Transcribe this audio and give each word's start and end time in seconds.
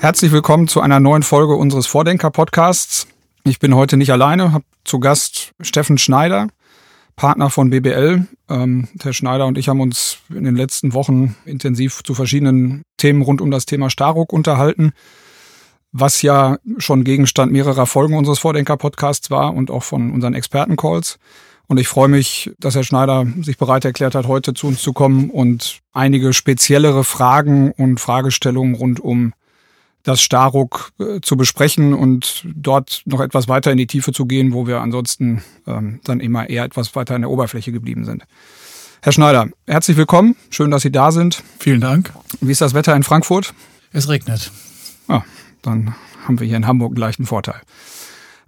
Herzlich 0.00 0.30
willkommen 0.30 0.68
zu 0.68 0.80
einer 0.80 1.00
neuen 1.00 1.24
Folge 1.24 1.56
unseres 1.56 1.88
Vordenker-Podcasts. 1.88 3.08
Ich 3.42 3.58
bin 3.58 3.74
heute 3.74 3.96
nicht 3.96 4.12
alleine, 4.12 4.52
habe 4.52 4.64
zu 4.84 5.00
Gast 5.00 5.50
Steffen 5.60 5.98
Schneider, 5.98 6.46
Partner 7.16 7.50
von 7.50 7.70
BBL. 7.70 8.28
Ähm, 8.48 8.88
Herr 9.02 9.12
Schneider 9.12 9.46
und 9.46 9.58
ich 9.58 9.68
haben 9.68 9.80
uns 9.80 10.18
in 10.28 10.44
den 10.44 10.54
letzten 10.54 10.94
Wochen 10.94 11.34
intensiv 11.44 12.04
zu 12.04 12.14
verschiedenen 12.14 12.82
Themen 12.96 13.22
rund 13.22 13.40
um 13.40 13.50
das 13.50 13.66
Thema 13.66 13.90
Staruk 13.90 14.32
unterhalten, 14.32 14.92
was 15.90 16.22
ja 16.22 16.58
schon 16.78 17.02
Gegenstand 17.02 17.50
mehrerer 17.50 17.86
Folgen 17.86 18.16
unseres 18.16 18.38
Vordenker-Podcasts 18.38 19.32
war 19.32 19.52
und 19.52 19.68
auch 19.68 19.82
von 19.82 20.12
unseren 20.12 20.34
Experten-Calls. 20.34 21.18
Und 21.66 21.78
ich 21.78 21.88
freue 21.88 22.08
mich, 22.08 22.52
dass 22.60 22.76
Herr 22.76 22.84
Schneider 22.84 23.26
sich 23.42 23.58
bereit 23.58 23.84
erklärt 23.84 24.14
hat, 24.14 24.28
heute 24.28 24.54
zu 24.54 24.68
uns 24.68 24.80
zu 24.80 24.92
kommen 24.92 25.28
und 25.28 25.80
einige 25.92 26.32
speziellere 26.32 27.02
Fragen 27.02 27.72
und 27.72 27.98
Fragestellungen 27.98 28.76
rund 28.76 29.00
um 29.00 29.32
das 30.08 30.22
Staruk 30.22 30.90
äh, 30.98 31.20
zu 31.20 31.36
besprechen 31.36 31.92
und 31.92 32.44
dort 32.44 33.02
noch 33.04 33.20
etwas 33.20 33.46
weiter 33.46 33.70
in 33.70 33.76
die 33.76 33.86
Tiefe 33.86 34.12
zu 34.12 34.26
gehen, 34.26 34.52
wo 34.52 34.66
wir 34.66 34.80
ansonsten 34.80 35.42
ähm, 35.66 36.00
dann 36.04 36.20
immer 36.20 36.48
eher 36.48 36.64
etwas 36.64 36.94
weiter 36.96 37.14
in 37.14 37.22
der 37.22 37.30
Oberfläche 37.30 37.72
geblieben 37.72 38.04
sind. 38.04 38.24
Herr 39.02 39.12
Schneider, 39.12 39.48
herzlich 39.66 39.96
willkommen. 39.96 40.34
Schön, 40.50 40.70
dass 40.70 40.82
Sie 40.82 40.90
da 40.90 41.12
sind. 41.12 41.42
Vielen 41.58 41.80
Dank. 41.80 42.12
Wie 42.40 42.50
ist 42.50 42.60
das 42.60 42.74
Wetter 42.74 42.96
in 42.96 43.02
Frankfurt? 43.02 43.54
Es 43.92 44.08
regnet. 44.08 44.50
Ah, 45.06 45.22
dann 45.62 45.94
haben 46.26 46.40
wir 46.40 46.46
hier 46.46 46.56
in 46.56 46.66
Hamburg 46.66 46.94
gleich 46.94 47.18
einen 47.18 47.26
Vorteil. 47.26 47.60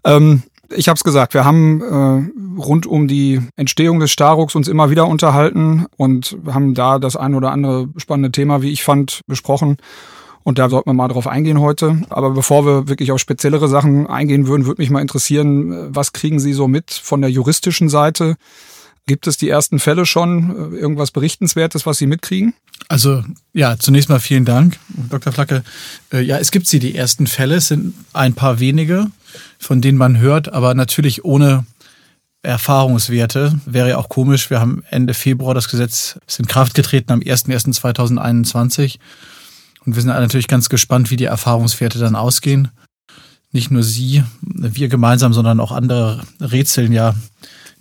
Ähm, 0.04 0.42
ich 0.74 0.88
habe 0.88 0.96
es 0.96 1.04
gesagt, 1.04 1.34
wir 1.34 1.44
haben 1.44 1.82
äh, 1.82 2.60
rund 2.60 2.86
um 2.86 3.06
die 3.06 3.40
Entstehung 3.56 4.00
des 4.00 4.10
Staruks 4.10 4.54
uns 4.54 4.68
immer 4.68 4.90
wieder 4.90 5.06
unterhalten 5.06 5.86
und 5.96 6.36
haben 6.46 6.74
da 6.74 6.98
das 6.98 7.16
ein 7.16 7.34
oder 7.34 7.50
andere 7.50 7.88
spannende 7.96 8.32
Thema, 8.32 8.62
wie 8.62 8.70
ich 8.70 8.82
fand, 8.82 9.20
besprochen. 9.26 9.76
Und 10.42 10.58
da 10.58 10.68
sollten 10.70 10.88
wir 10.88 10.94
mal 10.94 11.08
drauf 11.08 11.26
eingehen 11.26 11.60
heute. 11.60 12.02
Aber 12.08 12.30
bevor 12.30 12.64
wir 12.64 12.88
wirklich 12.88 13.12
auf 13.12 13.20
speziellere 13.20 13.68
Sachen 13.68 14.06
eingehen 14.06 14.46
würden, 14.46 14.66
würde 14.66 14.80
mich 14.80 14.90
mal 14.90 15.02
interessieren, 15.02 15.94
was 15.94 16.12
kriegen 16.12 16.40
Sie 16.40 16.52
so 16.52 16.66
mit 16.66 16.90
von 16.90 17.20
der 17.20 17.30
juristischen 17.30 17.88
Seite? 17.88 18.36
Gibt 19.06 19.26
es 19.26 19.36
die 19.36 19.48
ersten 19.48 19.78
Fälle 19.78 20.06
schon? 20.06 20.72
Irgendwas 20.72 21.10
Berichtenswertes, 21.10 21.84
was 21.84 21.98
Sie 21.98 22.06
mitkriegen? 22.06 22.54
Also 22.88 23.22
ja, 23.52 23.76
zunächst 23.78 24.08
mal 24.08 24.20
vielen 24.20 24.44
Dank, 24.44 24.78
Dr. 24.88 25.32
Flacke. 25.32 25.62
Äh, 26.12 26.22
ja, 26.22 26.38
es 26.38 26.50
gibt 26.50 26.66
sie, 26.66 26.78
die 26.78 26.94
ersten 26.94 27.26
Fälle. 27.26 27.56
Es 27.56 27.68
sind 27.68 27.94
ein 28.12 28.34
paar 28.34 28.60
wenige, 28.60 29.06
von 29.58 29.80
denen 29.80 29.98
man 29.98 30.18
hört, 30.18 30.52
aber 30.52 30.74
natürlich 30.74 31.24
ohne 31.24 31.66
Erfahrungswerte. 32.42 33.60
Wäre 33.66 33.90
ja 33.90 33.98
auch 33.98 34.08
komisch. 34.08 34.48
Wir 34.48 34.60
haben 34.60 34.82
Ende 34.88 35.12
Februar 35.12 35.54
das 35.54 35.68
Gesetz 35.68 36.18
ist 36.26 36.40
in 36.40 36.46
Kraft 36.46 36.74
getreten 36.74 37.12
am 37.12 37.20
01.01.2021. 37.20 38.98
Und 39.84 39.94
wir 39.96 40.02
sind 40.02 40.10
natürlich 40.10 40.48
ganz 40.48 40.68
gespannt, 40.68 41.10
wie 41.10 41.16
die 41.16 41.24
Erfahrungswerte 41.24 41.98
dann 41.98 42.16
ausgehen. 42.16 42.68
Nicht 43.52 43.70
nur 43.70 43.82
Sie, 43.82 44.22
wir 44.42 44.88
gemeinsam, 44.88 45.32
sondern 45.32 45.58
auch 45.58 45.72
andere 45.72 46.22
rätseln 46.40 46.92
ja 46.92 47.14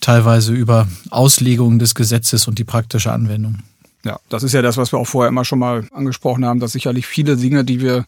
teilweise 0.01 0.53
über 0.53 0.87
Auslegungen 1.09 1.77
des 1.77 1.93
Gesetzes 1.93 2.47
und 2.47 2.57
die 2.57 2.63
praktische 2.63 3.11
Anwendung. 3.11 3.59
Ja, 4.05 4.19
das 4.29 4.43
ist 4.43 4.53
ja 4.53 4.61
das, 4.61 4.77
was 4.77 4.93
wir 4.93 4.99
auch 4.99 5.07
vorher 5.07 5.29
immer 5.29 5.43
schon 5.45 5.59
mal 5.59 5.85
angesprochen 5.91 6.45
haben, 6.45 6.59
dass 6.59 6.71
sicherlich 6.71 7.05
viele 7.05 7.35
Dinge, 7.35 7.65
die 7.65 7.81
wir 7.81 8.05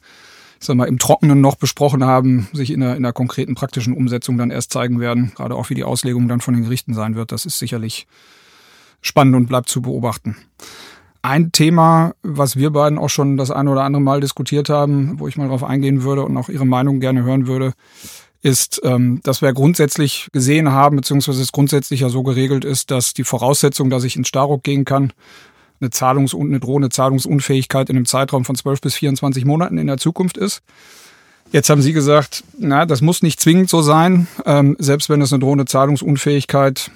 sag 0.63 0.77
mal, 0.77 0.87
im 0.87 0.99
Trockenen 0.99 1.41
noch 1.41 1.55
besprochen 1.55 2.03
haben, 2.03 2.47
sich 2.53 2.71
in 2.71 2.81
der, 2.81 2.95
in 2.95 3.03
der 3.03 3.13
konkreten 3.13 3.55
praktischen 3.55 3.93
Umsetzung 3.93 4.37
dann 4.37 4.51
erst 4.51 4.71
zeigen 4.71 4.99
werden. 4.99 5.31
Gerade 5.35 5.55
auch 5.55 5.69
wie 5.69 5.75
die 5.75 5.83
Auslegung 5.83 6.27
dann 6.27 6.39
von 6.39 6.53
den 6.53 6.63
Gerichten 6.63 6.93
sein 6.93 7.15
wird. 7.15 7.31
Das 7.31 7.45
ist 7.45 7.59
sicherlich 7.59 8.07
spannend 9.01 9.35
und 9.35 9.47
bleibt 9.47 9.69
zu 9.69 9.81
beobachten. 9.81 10.37
Ein 11.23 11.51
Thema, 11.51 12.13
was 12.23 12.55
wir 12.55 12.71
beiden 12.71 12.97
auch 12.97 13.09
schon 13.09 13.37
das 13.37 13.51
eine 13.51 13.69
oder 13.69 13.83
andere 13.83 14.01
Mal 14.01 14.21
diskutiert 14.21 14.69
haben, 14.69 15.19
wo 15.19 15.27
ich 15.27 15.37
mal 15.37 15.47
drauf 15.47 15.63
eingehen 15.63 16.03
würde 16.03 16.23
und 16.23 16.35
auch 16.35 16.49
Ihre 16.49 16.65
Meinung 16.65 16.99
gerne 16.99 17.23
hören 17.23 17.45
würde, 17.45 17.73
ist, 18.41 18.81
ähm, 18.83 19.19
dass 19.23 19.43
wir 19.43 19.53
grundsätzlich 19.53 20.29
gesehen 20.31 20.71
haben, 20.71 20.95
beziehungsweise 20.95 21.41
es 21.41 21.51
grundsätzlich 21.51 21.99
ja 21.99 22.09
so 22.09 22.23
geregelt 22.23 22.65
ist, 22.65 22.89
dass 22.89 23.13
die 23.13 23.23
Voraussetzung, 23.23 23.91
dass 23.91 24.03
ich 24.03 24.15
ins 24.15 24.29
Staruk 24.29 24.63
gehen 24.63 24.83
kann, 24.83 25.13
eine 25.79 25.91
Zahlungs- 25.91 26.33
und 26.33 26.47
eine 26.47 26.59
drohende 26.59 26.89
Zahlungsunfähigkeit 26.89 27.89
in 27.89 27.97
einem 27.97 28.05
Zeitraum 28.05 28.43
von 28.43 28.55
12 28.55 28.81
bis 28.81 28.95
24 28.95 29.45
Monaten 29.45 29.77
in 29.77 29.87
der 29.87 29.97
Zukunft 29.97 30.37
ist. 30.37 30.61
Jetzt 31.51 31.69
haben 31.69 31.81
Sie 31.81 31.93
gesagt, 31.93 32.43
na, 32.57 32.85
das 32.85 33.01
muss 33.01 33.21
nicht 33.21 33.39
zwingend 33.39 33.69
so 33.69 33.81
sein, 33.81 34.27
ähm, 34.45 34.75
selbst 34.79 35.09
wenn 35.09 35.21
es 35.21 35.33
eine 35.33 35.41
drohende 35.41 35.65
Zahlungsunfähigkeit 35.65 36.91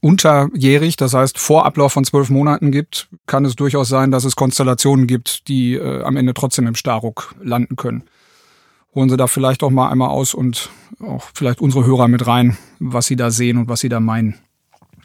unterjährig, 0.00 0.96
das 0.96 1.14
heißt 1.14 1.38
vor 1.38 1.66
Ablauf 1.66 1.92
von 1.92 2.04
zwölf 2.04 2.30
Monaten 2.30 2.70
gibt, 2.70 3.08
kann 3.26 3.44
es 3.44 3.56
durchaus 3.56 3.88
sein, 3.88 4.10
dass 4.10 4.24
es 4.24 4.36
Konstellationen 4.36 5.06
gibt, 5.06 5.48
die 5.48 5.74
äh, 5.74 6.02
am 6.02 6.16
Ende 6.16 6.34
trotzdem 6.34 6.66
im 6.66 6.74
Starruck 6.74 7.34
landen 7.42 7.76
können. 7.76 8.04
Holen 8.94 9.08
Sie 9.08 9.16
da 9.16 9.26
vielleicht 9.26 9.62
auch 9.62 9.70
mal 9.70 9.90
einmal 9.90 10.08
aus 10.08 10.34
und 10.34 10.70
auch 11.00 11.24
vielleicht 11.34 11.60
unsere 11.60 11.84
Hörer 11.84 12.08
mit 12.08 12.26
rein, 12.26 12.56
was 12.78 13.06
Sie 13.06 13.16
da 13.16 13.30
sehen 13.30 13.58
und 13.58 13.68
was 13.68 13.80
Sie 13.80 13.88
da 13.88 14.00
meinen. 14.00 14.34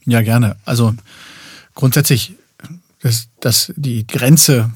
Ja, 0.06 0.22
gerne. 0.22 0.58
Also 0.66 0.94
grundsätzlich 1.76 2.36
dass, 3.04 3.28
dass 3.42 3.74
die 3.76 4.08
Grenze 4.08 4.72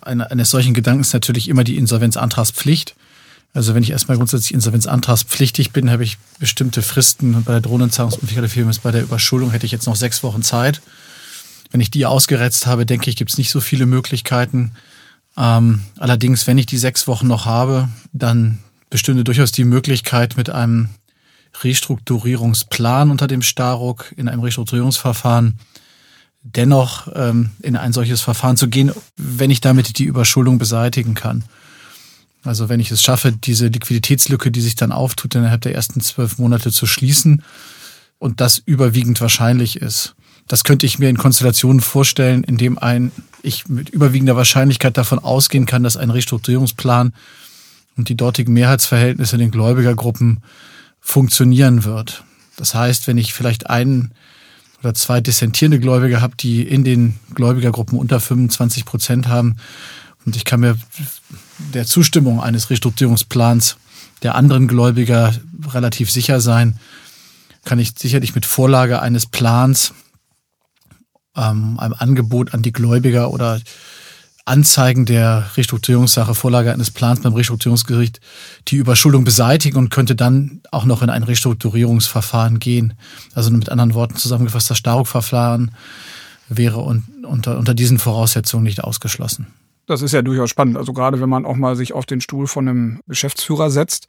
eines 0.00 0.50
solchen 0.50 0.74
Gedankens 0.74 1.12
natürlich 1.12 1.48
immer 1.48 1.62
die 1.62 1.76
Insolvenzantragspflicht. 1.76 2.96
Also 3.54 3.74
wenn 3.74 3.82
ich 3.82 3.90
erstmal 3.90 4.16
grundsätzlich 4.16 4.54
insolvenzantragspflichtig 4.54 5.72
bin, 5.72 5.90
habe 5.90 6.04
ich 6.04 6.16
bestimmte 6.38 6.80
Fristen 6.80 7.42
bei 7.44 7.52
der 7.52 7.60
Drohnenzahlungsunfähigkeit 7.60 8.42
der 8.42 8.50
Firma. 8.50 8.72
Bei 8.82 8.92
der 8.92 9.02
Überschuldung 9.02 9.50
hätte 9.50 9.66
ich 9.66 9.72
jetzt 9.72 9.86
noch 9.86 9.96
sechs 9.96 10.22
Wochen 10.22 10.42
Zeit. 10.42 10.80
Wenn 11.70 11.80
ich 11.80 11.90
die 11.90 12.06
ausgeretzt 12.06 12.66
habe, 12.66 12.86
denke 12.86 13.10
ich, 13.10 13.16
gibt 13.16 13.30
es 13.30 13.38
nicht 13.38 13.50
so 13.50 13.60
viele 13.60 13.86
Möglichkeiten. 13.86 14.72
Ähm, 15.36 15.82
allerdings, 15.98 16.46
wenn 16.46 16.58
ich 16.58 16.66
die 16.66 16.78
sechs 16.78 17.06
Wochen 17.06 17.26
noch 17.26 17.44
habe, 17.44 17.88
dann 18.12 18.58
bestünde 18.90 19.24
durchaus 19.24 19.52
die 19.52 19.64
Möglichkeit, 19.64 20.36
mit 20.36 20.50
einem 20.50 20.88
Restrukturierungsplan 21.62 23.10
unter 23.10 23.26
dem 23.26 23.42
Staruk 23.42 24.12
in 24.16 24.28
einem 24.28 24.42
Restrukturierungsverfahren 24.42 25.58
dennoch 26.42 27.08
ähm, 27.14 27.50
in 27.60 27.76
ein 27.76 27.92
solches 27.92 28.20
Verfahren 28.20 28.56
zu 28.56 28.68
gehen, 28.68 28.92
wenn 29.16 29.50
ich 29.50 29.60
damit 29.60 29.98
die 29.98 30.04
Überschuldung 30.04 30.58
beseitigen 30.58 31.14
kann. 31.14 31.44
Also 32.44 32.68
wenn 32.68 32.80
ich 32.80 32.90
es 32.90 33.02
schaffe, 33.02 33.32
diese 33.32 33.68
Liquiditätslücke, 33.68 34.50
die 34.50 34.60
sich 34.60 34.74
dann 34.74 34.92
auftut, 34.92 35.34
innerhalb 35.34 35.60
der 35.60 35.74
ersten 35.74 36.00
zwölf 36.00 36.38
Monate 36.38 36.72
zu 36.72 36.86
schließen 36.86 37.42
und 38.18 38.40
das 38.40 38.58
überwiegend 38.58 39.20
wahrscheinlich 39.20 39.76
ist. 39.76 40.14
Das 40.48 40.64
könnte 40.64 40.86
ich 40.86 40.98
mir 40.98 41.08
in 41.08 41.16
Konstellationen 41.16 41.80
vorstellen, 41.80 42.42
in 42.42 42.56
dem 42.56 42.78
ein, 42.78 43.12
ich 43.42 43.68
mit 43.68 43.90
überwiegender 43.90 44.36
Wahrscheinlichkeit 44.36 44.96
davon 44.96 45.20
ausgehen 45.20 45.66
kann, 45.66 45.84
dass 45.84 45.96
ein 45.96 46.10
Restrukturierungsplan 46.10 47.12
und 47.96 48.08
die 48.08 48.16
dortigen 48.16 48.52
Mehrheitsverhältnisse 48.52 49.36
in 49.36 49.40
den 49.40 49.50
Gläubigergruppen 49.50 50.40
funktionieren 51.00 51.84
wird. 51.84 52.24
Das 52.56 52.74
heißt, 52.74 53.06
wenn 53.06 53.18
ich 53.18 53.34
vielleicht 53.34 53.70
einen 53.70 54.12
oder 54.80 54.94
zwei 54.94 55.20
dissentierende 55.20 55.78
Gläubiger 55.78 56.20
habe, 56.20 56.36
die 56.36 56.62
in 56.62 56.82
den 56.82 57.18
Gläubigergruppen 57.34 57.98
unter 57.98 58.18
25 58.18 58.84
Prozent 58.84 59.28
haben, 59.28 59.56
und 60.24 60.36
ich 60.36 60.44
kann 60.44 60.60
mir 60.60 60.76
der 61.74 61.86
Zustimmung 61.86 62.40
eines 62.40 62.70
Restrukturierungsplans 62.70 63.76
der 64.22 64.34
anderen 64.34 64.68
Gläubiger 64.68 65.34
relativ 65.68 66.10
sicher 66.10 66.40
sein, 66.40 66.78
kann 67.64 67.78
ich 67.78 67.92
sicherlich 67.96 68.34
mit 68.34 68.46
Vorlage 68.46 69.00
eines 69.00 69.26
Plans, 69.26 69.94
ähm, 71.36 71.78
einem 71.78 71.94
Angebot 71.96 72.54
an 72.54 72.62
die 72.62 72.72
Gläubiger 72.72 73.30
oder 73.30 73.60
Anzeigen 74.44 75.06
der 75.06 75.46
Restrukturierungssache, 75.56 76.34
Vorlage 76.34 76.72
eines 76.72 76.90
Plans 76.90 77.20
beim 77.20 77.32
Restrukturierungsgericht 77.32 78.20
die 78.68 78.76
Überschuldung 78.76 79.22
beseitigen 79.22 79.78
und 79.78 79.90
könnte 79.90 80.16
dann 80.16 80.62
auch 80.72 80.84
noch 80.84 81.02
in 81.02 81.10
ein 81.10 81.22
Restrukturierungsverfahren 81.22 82.58
gehen. 82.58 82.94
Also 83.34 83.52
mit 83.52 83.68
anderen 83.68 83.94
Worten 83.94 84.16
zusammengefasst, 84.16 84.68
das 84.68 84.78
Staruk-Verfahren 84.78 85.70
wäre 86.48 86.80
unter, 86.80 87.56
unter 87.56 87.74
diesen 87.74 88.00
Voraussetzungen 88.00 88.64
nicht 88.64 88.82
ausgeschlossen. 88.82 89.46
Das 89.86 90.02
ist 90.02 90.12
ja 90.12 90.22
durchaus 90.22 90.50
spannend. 90.50 90.76
Also 90.76 90.92
gerade 90.92 91.20
wenn 91.20 91.28
man 91.28 91.44
auch 91.44 91.56
mal 91.56 91.76
sich 91.76 91.92
auf 91.92 92.06
den 92.06 92.20
Stuhl 92.20 92.46
von 92.46 92.68
einem 92.68 93.00
Geschäftsführer 93.08 93.70
setzt, 93.70 94.06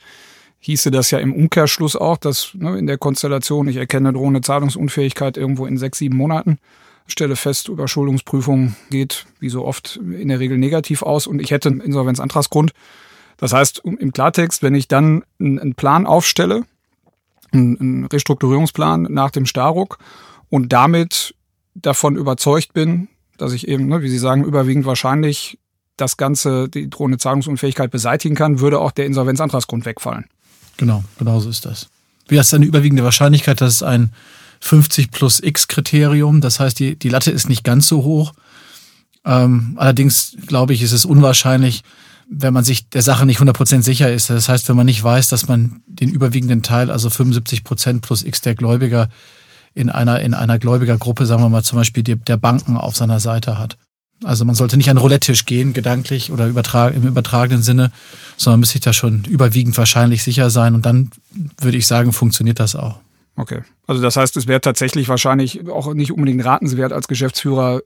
hieße 0.59 0.91
das 0.91 1.11
ja 1.11 1.19
im 1.19 1.33
Umkehrschluss 1.33 1.95
auch, 1.95 2.17
dass 2.17 2.51
ne, 2.53 2.77
in 2.77 2.87
der 2.87 2.97
Konstellation, 2.97 3.67
ich 3.67 3.77
erkenne 3.77 4.13
drohende 4.13 4.41
Zahlungsunfähigkeit 4.41 5.35
irgendwo 5.35 5.65
in 5.65 5.77
sechs, 5.77 5.97
sieben 5.97 6.15
Monaten, 6.15 6.57
stelle 7.05 7.35
fest, 7.35 7.67
Überschuldungsprüfung 7.67 8.75
geht 8.89 9.25
wie 9.39 9.49
so 9.49 9.65
oft 9.65 9.97
in 9.97 10.29
der 10.29 10.39
Regel 10.39 10.57
negativ 10.57 11.01
aus 11.01 11.27
und 11.27 11.39
ich 11.39 11.51
hätte 11.51 11.69
einen 11.69 11.81
Insolvenzantragsgrund. 11.81 12.71
Das 13.37 13.51
heißt, 13.51 13.81
im 13.83 14.13
Klartext, 14.13 14.63
wenn 14.63 14.75
ich 14.75 14.87
dann 14.87 15.23
einen 15.39 15.75
Plan 15.75 16.05
aufstelle, 16.05 16.63
einen 17.51 18.05
Restrukturierungsplan 18.05 19.03
nach 19.09 19.31
dem 19.31 19.45
Staruk 19.45 19.97
und 20.49 20.71
damit 20.71 21.35
davon 21.75 22.15
überzeugt 22.15 22.73
bin, 22.73 23.09
dass 23.37 23.53
ich 23.53 23.67
eben, 23.67 23.87
ne, 23.87 24.01
wie 24.01 24.09
Sie 24.09 24.17
sagen, 24.17 24.45
überwiegend 24.45 24.85
wahrscheinlich 24.85 25.59
das 25.97 26.17
Ganze, 26.17 26.69
die 26.69 26.89
drohende 26.89 27.17
Zahlungsunfähigkeit 27.17 27.91
beseitigen 27.91 28.35
kann, 28.35 28.59
würde 28.59 28.79
auch 28.79 28.91
der 28.91 29.05
Insolvenzantragsgrund 29.05 29.85
wegfallen. 29.85 30.25
Genau, 30.77 31.03
genau 31.19 31.39
so 31.39 31.49
ist 31.49 31.65
das. 31.65 31.87
Wie 32.27 32.37
ist 32.37 32.53
eine 32.53 32.65
überwiegende 32.65 33.03
Wahrscheinlichkeit, 33.03 33.61
dass 33.61 33.75
es 33.75 33.83
ein 33.83 34.11
50 34.61 35.11
plus 35.11 35.41
X 35.41 35.67
Kriterium, 35.67 36.41
das 36.41 36.59
heißt, 36.59 36.79
die, 36.79 36.95
die 36.95 37.09
Latte 37.09 37.31
ist 37.31 37.49
nicht 37.49 37.63
ganz 37.63 37.87
so 37.87 38.03
hoch. 38.03 38.33
Ähm, 39.25 39.73
allerdings 39.77 40.37
glaube 40.47 40.73
ich, 40.73 40.81
ist 40.81 40.93
es 40.93 41.05
unwahrscheinlich, 41.05 41.83
wenn 42.29 42.53
man 42.53 42.63
sich 42.63 42.89
der 42.89 43.01
Sache 43.01 43.25
nicht 43.25 43.39
100% 43.39 43.83
sicher 43.83 44.11
ist. 44.11 44.29
Das 44.29 44.47
heißt, 44.49 44.69
wenn 44.69 44.77
man 44.77 44.85
nicht 44.85 45.03
weiß, 45.03 45.27
dass 45.27 45.47
man 45.47 45.81
den 45.85 46.09
überwiegenden 46.09 46.63
Teil, 46.63 46.89
also 46.89 47.09
75% 47.09 48.01
plus 48.01 48.23
X 48.23 48.41
der 48.41 48.55
Gläubiger 48.55 49.09
in 49.73 49.89
einer, 49.89 50.21
in 50.21 50.33
einer 50.33 50.59
Gläubigergruppe, 50.59 51.25
sagen 51.25 51.41
wir 51.41 51.49
mal 51.49 51.63
zum 51.63 51.77
Beispiel 51.79 52.03
der 52.03 52.37
Banken 52.37 52.77
auf 52.77 52.95
seiner 52.95 53.19
Seite 53.19 53.59
hat. 53.59 53.77
Also 54.23 54.45
man 54.45 54.55
sollte 54.55 54.77
nicht 54.77 54.89
an 54.89 54.95
den 54.95 55.01
Roulette-Tisch 55.01 55.45
gehen, 55.45 55.73
gedanklich 55.73 56.31
oder 56.31 56.47
übertrag, 56.47 56.95
im 56.95 57.07
übertragenen 57.07 57.61
Sinne, 57.61 57.91
sondern 58.37 58.61
müsste 58.61 58.73
sich 58.73 58.81
da 58.81 58.93
schon 58.93 59.23
überwiegend 59.25 59.77
wahrscheinlich 59.77 60.23
sicher 60.23 60.49
sein. 60.49 60.75
Und 60.75 60.85
dann 60.85 61.11
würde 61.59 61.77
ich 61.77 61.87
sagen, 61.87 62.13
funktioniert 62.13 62.59
das 62.59 62.75
auch. 62.75 62.99
Okay. 63.35 63.61
Also 63.87 64.01
das 64.01 64.15
heißt, 64.15 64.37
es 64.37 64.47
wäre 64.47 64.61
tatsächlich 64.61 65.09
wahrscheinlich 65.09 65.67
auch 65.67 65.93
nicht 65.93 66.11
unbedingt 66.11 66.45
ratenswert 66.45 66.93
als 66.93 67.07
Geschäftsführer 67.07 67.81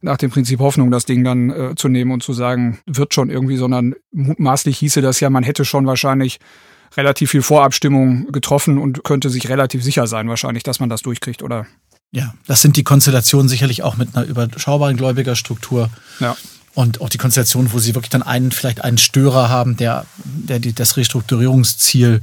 nach 0.00 0.16
dem 0.16 0.30
Prinzip 0.30 0.60
Hoffnung 0.60 0.90
das 0.90 1.04
Ding 1.04 1.24
dann 1.24 1.50
äh, 1.50 1.74
zu 1.74 1.88
nehmen 1.88 2.12
und 2.12 2.22
zu 2.22 2.32
sagen, 2.32 2.78
wird 2.86 3.14
schon 3.14 3.30
irgendwie, 3.30 3.56
sondern 3.56 3.94
mutmaßlich 4.12 4.78
hieße 4.78 5.00
das 5.00 5.20
ja, 5.20 5.30
man 5.30 5.42
hätte 5.42 5.64
schon 5.64 5.86
wahrscheinlich 5.86 6.38
relativ 6.96 7.30
viel 7.30 7.42
Vorabstimmung 7.42 8.30
getroffen 8.32 8.78
und 8.78 9.04
könnte 9.04 9.30
sich 9.30 9.48
relativ 9.48 9.82
sicher 9.82 10.06
sein 10.06 10.28
wahrscheinlich, 10.28 10.62
dass 10.62 10.80
man 10.80 10.88
das 10.88 11.02
durchkriegt, 11.02 11.42
oder? 11.42 11.66
Ja, 12.16 12.32
das 12.46 12.62
sind 12.62 12.78
die 12.78 12.82
Konstellationen 12.82 13.46
sicherlich 13.46 13.82
auch 13.82 13.98
mit 13.98 14.16
einer 14.16 14.24
überschaubaren 14.24 14.96
Gläubigerstruktur. 14.96 15.90
Ja. 16.18 16.34
Und 16.72 17.02
auch 17.02 17.10
die 17.10 17.18
Konstellation, 17.18 17.74
wo 17.74 17.78
sie 17.78 17.94
wirklich 17.94 18.08
dann 18.08 18.22
einen, 18.22 18.52
vielleicht 18.52 18.82
einen 18.82 18.96
Störer 18.96 19.50
haben, 19.50 19.76
der, 19.76 20.06
der 20.24 20.58
die, 20.58 20.72
das 20.72 20.96
Restrukturierungsziel 20.96 22.22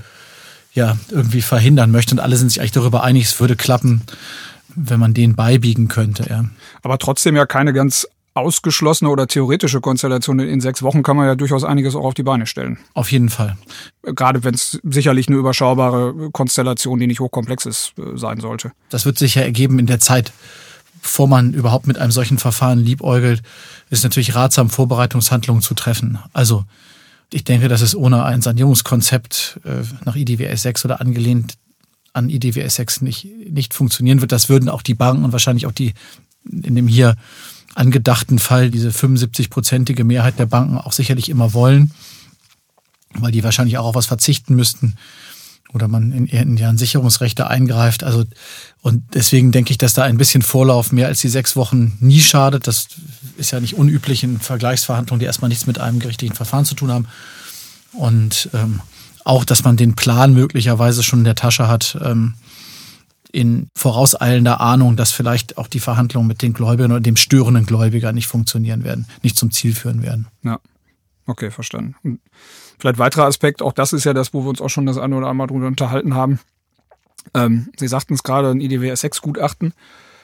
ja 0.74 0.98
irgendwie 1.12 1.44
verhindern 1.44 1.92
möchte. 1.92 2.16
Und 2.16 2.22
alle 2.22 2.38
sind 2.38 2.50
sich 2.50 2.60
eigentlich 2.60 2.72
darüber 2.72 3.04
einig, 3.04 3.26
es 3.26 3.40
würde 3.40 3.56
klappen, 3.56 4.02
wenn 4.74 5.00
man 5.00 5.14
den 5.14 5.36
beibiegen 5.36 5.90
könnte. 5.90 6.26
Ja. 6.28 6.46
Aber 6.82 6.98
trotzdem 6.98 7.36
ja 7.36 7.46
keine 7.46 7.72
ganz 7.72 8.08
ausgeschlossene 8.36 9.10
oder 9.10 9.28
theoretische 9.28 9.80
Konstellation. 9.80 10.40
In 10.40 10.62
sechs 10.62 10.82
Wochen 10.82 11.04
kann 11.04 11.16
man 11.16 11.28
ja 11.28 11.36
durchaus 11.36 11.64
einiges 11.64 11.96
auch 11.96 12.04
auf 12.04 12.14
die 12.14 12.24
Beine 12.24 12.48
stellen. 12.48 12.80
Auf 12.94 13.12
jeden 13.12 13.30
Fall. 13.30 13.58
Gerade 14.02 14.44
wenn 14.44 14.56
es 14.56 14.80
sicherlich 14.84 15.28
eine 15.28 15.38
überschaubare 15.38 16.32
Konstellation, 16.32 17.00
die 17.00 17.08
nicht 17.08 17.20
hochkomplex 17.20 17.66
ist, 17.66 17.94
äh, 17.98 18.18
sein 18.18 18.40
sollte. 18.40 18.72
Das 18.90 19.06
wird 19.06 19.18
sich 19.18 19.36
ja 19.36 19.44
ergeben 19.44 19.78
in 19.78 19.86
der 19.86 20.00
Zeit, 20.00 20.32
bevor 21.02 21.28
man 21.28 21.54
überhaupt 21.54 21.86
mit 21.86 22.00
einem 22.00 22.12
solchen 22.12 22.40
Verfahren 22.40 22.80
liebäugelt, 22.80 23.44
ist 23.90 24.04
natürlich 24.04 24.34
ratsam, 24.34 24.70
Vorbereitungshandlungen 24.70 25.62
zu 25.62 25.76
treffen. 25.76 26.18
Also 26.34 26.66
ich 27.32 27.44
denke, 27.44 27.68
dass 27.68 27.82
es 27.82 27.96
ohne 27.96 28.24
ein 28.24 28.42
Sanierungskonzept 28.42 29.60
äh, 29.64 29.84
nach 30.06 30.16
IDWS 30.16 30.64
6 30.64 30.86
oder 30.86 31.02
angelehnt 31.02 31.56
an 32.14 32.30
IDWS 32.30 32.76
6 32.76 33.02
nicht, 33.02 33.28
nicht 33.50 33.74
funktionieren 33.74 34.22
wird. 34.22 34.32
Das 34.32 34.50
würden 34.50 34.70
auch 34.70 34.82
die 34.82 34.94
Banken 34.94 35.26
und 35.26 35.32
wahrscheinlich 35.32 35.66
auch 35.66 35.72
die 35.72 35.94
in 36.46 36.76
dem 36.76 36.88
hier 36.88 37.16
angedachten 37.76 38.40
Fall 38.40 38.70
diese 38.70 38.90
75-prozentige 38.90 40.04
Mehrheit 40.04 40.40
der 40.40 40.46
Banken 40.46 40.78
auch 40.78 40.92
sicherlich 40.92 41.30
immer 41.30 41.54
wollen, 41.54 41.92
weil 43.16 43.32
die 43.32 43.44
wahrscheinlich 43.44 43.78
auch 43.78 43.86
auf 43.86 43.96
was 43.96 44.06
verzichten 44.06 44.56
müssten 44.56 44.96
oder 45.74 45.88
man 45.88 46.12
in, 46.12 46.28
in 46.28 46.56
deren 46.56 46.78
Sicherungsrechte 46.78 47.48
eingreift. 47.48 48.04
Also 48.04 48.26
und 48.82 49.04
deswegen 49.14 49.52
denke 49.52 49.72
ich, 49.72 49.78
dass 49.78 49.94
da 49.94 50.04
ein 50.04 50.18
bisschen 50.18 50.44
Vorlauf 50.44 50.92
mehr 50.92 51.08
als 51.08 51.22
die 51.22 51.30
sechs 51.30 51.56
Wochen 51.56 51.98
nie 52.00 52.20
schadet. 52.20 52.68
Das 52.68 52.88
ist 53.38 53.52
ja 53.52 53.60
nicht 53.60 53.76
unüblich 53.76 54.24
in 54.24 54.40
Vergleichsverhandlungen, 54.40 55.20
die 55.20 55.26
erstmal 55.26 55.50
nichts 55.50 55.66
mit 55.66 55.80
einem 55.80 56.00
gerichtlichen 56.00 56.36
Verfahren 56.36 56.66
zu 56.66 56.76
tun 56.76 56.92
haben. 56.92 57.08
Und 57.94 58.50
ähm, 58.54 58.82
auch, 59.26 59.46
dass 59.46 59.64
man 59.64 59.78
den 59.78 59.96
Plan 59.96 60.34
möglicherweise 60.34 61.02
schon 61.02 61.20
in 61.20 61.26
der 61.26 61.36
Tasche 61.36 61.68
hat, 61.68 61.98
ähm, 62.04 62.36
in 63.34 63.68
vorauseilender 63.76 64.62
Ahnung, 64.62 64.96
dass 64.96 65.12
vielleicht 65.12 65.58
auch 65.58 65.68
die 65.68 65.80
Verhandlungen 65.80 66.28
mit 66.28 66.42
den 66.42 66.54
Gläubigern 66.54 66.92
oder 66.92 67.02
dem 67.02 67.18
störenden 67.18 67.66
Gläubiger 67.66 68.14
nicht 68.14 68.28
funktionieren 68.28 68.84
werden, 68.84 69.08
nicht 69.24 69.38
zum 69.38 69.52
Ziel 69.52 69.74
führen 69.74 70.04
werden. 70.04 70.28
Ja, 70.44 70.60
okay, 71.26 71.50
verstanden. 71.50 71.96
Und 72.04 72.22
vielleicht 72.78 73.00
weiterer 73.00 73.26
Aspekt, 73.26 73.64
auch 73.64 73.74
das 73.74 73.92
ist 73.92 74.04
ja 74.04 74.14
das, 74.14 74.34
wo 74.36 74.44
wir 74.44 74.50
uns 74.50 74.62
auch 74.62 74.70
schon 74.70 74.86
das 74.86 75.00
eine 75.00 75.16
oder 75.16 75.28
andere 75.28 75.48
drüber 75.48 75.66
unterhalten 75.66 76.14
haben. 76.14 76.40
Ähm, 77.34 77.70
Sie 77.78 77.88
sagten 77.88 78.14
es 78.14 78.22
gerade, 78.22 78.52
ein 78.52 78.62
IDWS 78.62 79.02
6 79.02 79.22
Gutachten. 79.22 79.74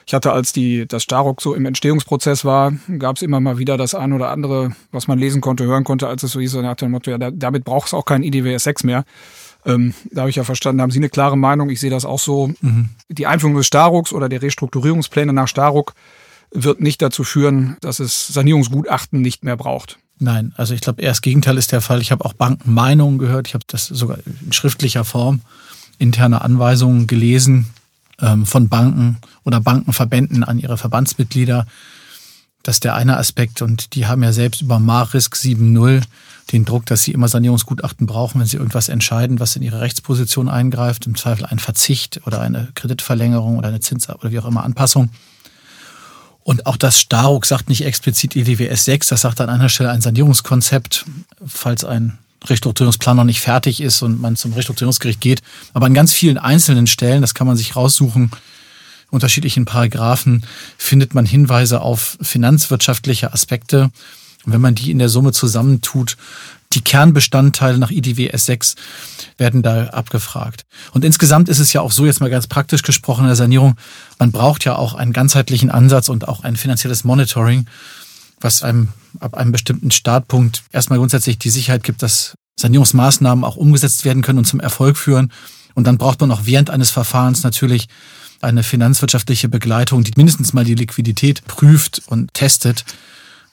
Ich 0.06 0.14
hatte, 0.14 0.32
als 0.32 0.52
die, 0.52 0.86
das 0.86 1.02
Staruk 1.02 1.42
so 1.42 1.54
im 1.54 1.66
Entstehungsprozess 1.66 2.44
war, 2.44 2.72
gab 2.98 3.16
es 3.16 3.22
immer 3.22 3.40
mal 3.40 3.58
wieder 3.58 3.76
das 3.76 3.94
eine 3.94 4.14
oder 4.14 4.30
andere, 4.30 4.70
was 4.92 5.08
man 5.08 5.18
lesen 5.18 5.40
konnte, 5.40 5.64
hören 5.64 5.84
konnte, 5.84 6.06
als 6.06 6.22
es 6.22 6.30
so 6.30 6.40
hieß, 6.40 6.54
nach 6.54 6.76
dem 6.76 6.92
Motto, 6.92 7.10
ja, 7.10 7.18
damit 7.18 7.64
braucht 7.64 7.88
es 7.88 7.94
auch 7.94 8.04
kein 8.04 8.22
IDWS 8.22 8.64
6 8.64 8.84
mehr. 8.84 9.04
Ähm, 9.66 9.94
da 10.10 10.22
habe 10.22 10.30
ich 10.30 10.36
ja 10.36 10.44
verstanden, 10.44 10.80
haben 10.80 10.90
Sie 10.90 10.98
eine 10.98 11.08
klare 11.08 11.36
Meinung. 11.36 11.70
Ich 11.70 11.80
sehe 11.80 11.90
das 11.90 12.04
auch 12.04 12.18
so. 12.18 12.52
Mhm. 12.60 12.90
Die 13.08 13.26
Einführung 13.26 13.56
des 13.56 13.66
Starucks 13.66 14.12
oder 14.12 14.28
der 14.28 14.42
Restrukturierungspläne 14.42 15.32
nach 15.32 15.48
Staruck 15.48 15.94
wird 16.50 16.80
nicht 16.80 17.00
dazu 17.02 17.24
führen, 17.24 17.76
dass 17.80 18.00
es 18.00 18.28
Sanierungsgutachten 18.28 19.20
nicht 19.20 19.44
mehr 19.44 19.56
braucht. 19.56 19.98
Nein, 20.18 20.52
also 20.56 20.74
ich 20.74 20.80
glaube, 20.80 21.00
eher 21.00 21.10
das 21.10 21.22
Gegenteil 21.22 21.56
ist 21.56 21.72
der 21.72 21.80
Fall. 21.80 22.00
Ich 22.02 22.12
habe 22.12 22.24
auch 22.24 22.34
Bankenmeinungen 22.34 23.18
gehört. 23.18 23.48
Ich 23.48 23.54
habe 23.54 23.64
das 23.66 23.86
sogar 23.86 24.18
in 24.26 24.52
schriftlicher 24.52 25.04
Form, 25.04 25.40
interne 25.98 26.42
Anweisungen 26.42 27.06
gelesen 27.06 27.66
ähm, 28.20 28.44
von 28.44 28.68
Banken 28.68 29.18
oder 29.44 29.60
Bankenverbänden 29.60 30.44
an 30.44 30.58
ihre 30.58 30.76
Verbandsmitglieder. 30.76 31.66
Das 32.62 32.76
ist 32.76 32.84
der 32.84 32.94
eine 32.94 33.16
Aspekt. 33.16 33.62
Und 33.62 33.94
die 33.94 34.06
haben 34.06 34.22
ja 34.22 34.32
selbst 34.32 34.60
über 34.60 34.78
Marisk 34.78 35.36
7.0 35.36 36.02
den 36.52 36.64
Druck, 36.64 36.86
dass 36.86 37.04
sie 37.04 37.12
immer 37.12 37.28
Sanierungsgutachten 37.28 38.06
brauchen, 38.06 38.40
wenn 38.40 38.46
sie 38.46 38.56
irgendwas 38.56 38.88
entscheiden, 38.88 39.40
was 39.40 39.56
in 39.56 39.62
ihre 39.62 39.80
Rechtsposition 39.80 40.48
eingreift, 40.48 41.06
im 41.06 41.16
Zweifel 41.16 41.46
ein 41.46 41.58
Verzicht 41.58 42.20
oder 42.26 42.40
eine 42.40 42.68
Kreditverlängerung 42.74 43.58
oder 43.58 43.68
eine 43.68 43.80
Zins- 43.80 44.08
oder 44.08 44.30
wie 44.30 44.38
auch 44.38 44.46
immer 44.46 44.64
Anpassung. 44.64 45.10
Und 46.42 46.66
auch 46.66 46.76
das 46.76 46.98
Staruk 46.98 47.46
sagt 47.46 47.68
nicht 47.68 47.84
explizit 47.84 48.34
IDWS 48.34 48.84
6, 48.86 49.08
das 49.08 49.20
sagt 49.20 49.40
an 49.40 49.48
einer 49.48 49.68
Stelle 49.68 49.90
ein 49.90 50.00
Sanierungskonzept, 50.00 51.04
falls 51.46 51.84
ein 51.84 52.18
Restrukturierungsplan 52.44 53.16
noch 53.16 53.24
nicht 53.24 53.40
fertig 53.40 53.80
ist 53.80 54.02
und 54.02 54.20
man 54.20 54.36
zum 54.36 54.54
Restrukturierungsgericht 54.54 55.20
geht. 55.20 55.42
Aber 55.74 55.86
an 55.86 55.94
ganz 55.94 56.12
vielen 56.12 56.38
einzelnen 56.38 56.86
Stellen, 56.86 57.20
das 57.20 57.34
kann 57.34 57.46
man 57.46 57.56
sich 57.56 57.76
raussuchen, 57.76 58.30
unterschiedlichen 59.10 59.64
Paragraphen, 59.64 60.44
findet 60.78 61.14
man 61.14 61.26
Hinweise 61.26 61.82
auf 61.82 62.16
finanzwirtschaftliche 62.22 63.32
Aspekte 63.32 63.90
und 64.44 64.52
wenn 64.52 64.60
man 64.60 64.74
die 64.74 64.90
in 64.90 64.98
der 64.98 65.08
Summe 65.08 65.32
zusammentut, 65.32 66.16
die 66.72 66.82
Kernbestandteile 66.82 67.78
nach 67.78 67.90
IDWS 67.90 68.46
6 68.46 68.74
werden 69.38 69.62
da 69.62 69.88
abgefragt. 69.88 70.62
Und 70.92 71.04
insgesamt 71.04 71.48
ist 71.48 71.58
es 71.58 71.72
ja 71.72 71.80
auch 71.80 71.90
so, 71.90 72.06
jetzt 72.06 72.20
mal 72.20 72.30
ganz 72.30 72.46
praktisch 72.46 72.82
gesprochen 72.82 73.22
in 73.22 73.26
der 73.26 73.36
Sanierung, 73.36 73.74
man 74.18 74.30
braucht 74.30 74.64
ja 74.64 74.76
auch 74.76 74.94
einen 74.94 75.12
ganzheitlichen 75.12 75.70
Ansatz 75.70 76.08
und 76.08 76.28
auch 76.28 76.44
ein 76.44 76.56
finanzielles 76.56 77.02
Monitoring, 77.02 77.66
was 78.40 78.62
einem 78.62 78.88
ab 79.18 79.34
einem 79.34 79.50
bestimmten 79.50 79.90
Startpunkt 79.90 80.62
erstmal 80.70 81.00
grundsätzlich 81.00 81.38
die 81.38 81.50
Sicherheit 81.50 81.82
gibt, 81.82 82.02
dass 82.02 82.34
Sanierungsmaßnahmen 82.60 83.44
auch 83.44 83.56
umgesetzt 83.56 84.04
werden 84.04 84.22
können 84.22 84.38
und 84.38 84.44
zum 84.44 84.60
Erfolg 84.60 84.96
führen. 84.96 85.32
Und 85.74 85.86
dann 85.86 85.98
braucht 85.98 86.20
man 86.20 86.30
auch 86.30 86.42
während 86.44 86.70
eines 86.70 86.90
Verfahrens 86.90 87.42
natürlich 87.42 87.88
eine 88.40 88.62
finanzwirtschaftliche 88.62 89.48
Begleitung, 89.48 90.04
die 90.04 90.12
mindestens 90.16 90.52
mal 90.52 90.64
die 90.64 90.74
Liquidität 90.74 91.44
prüft 91.46 92.02
und 92.06 92.32
testet 92.32 92.84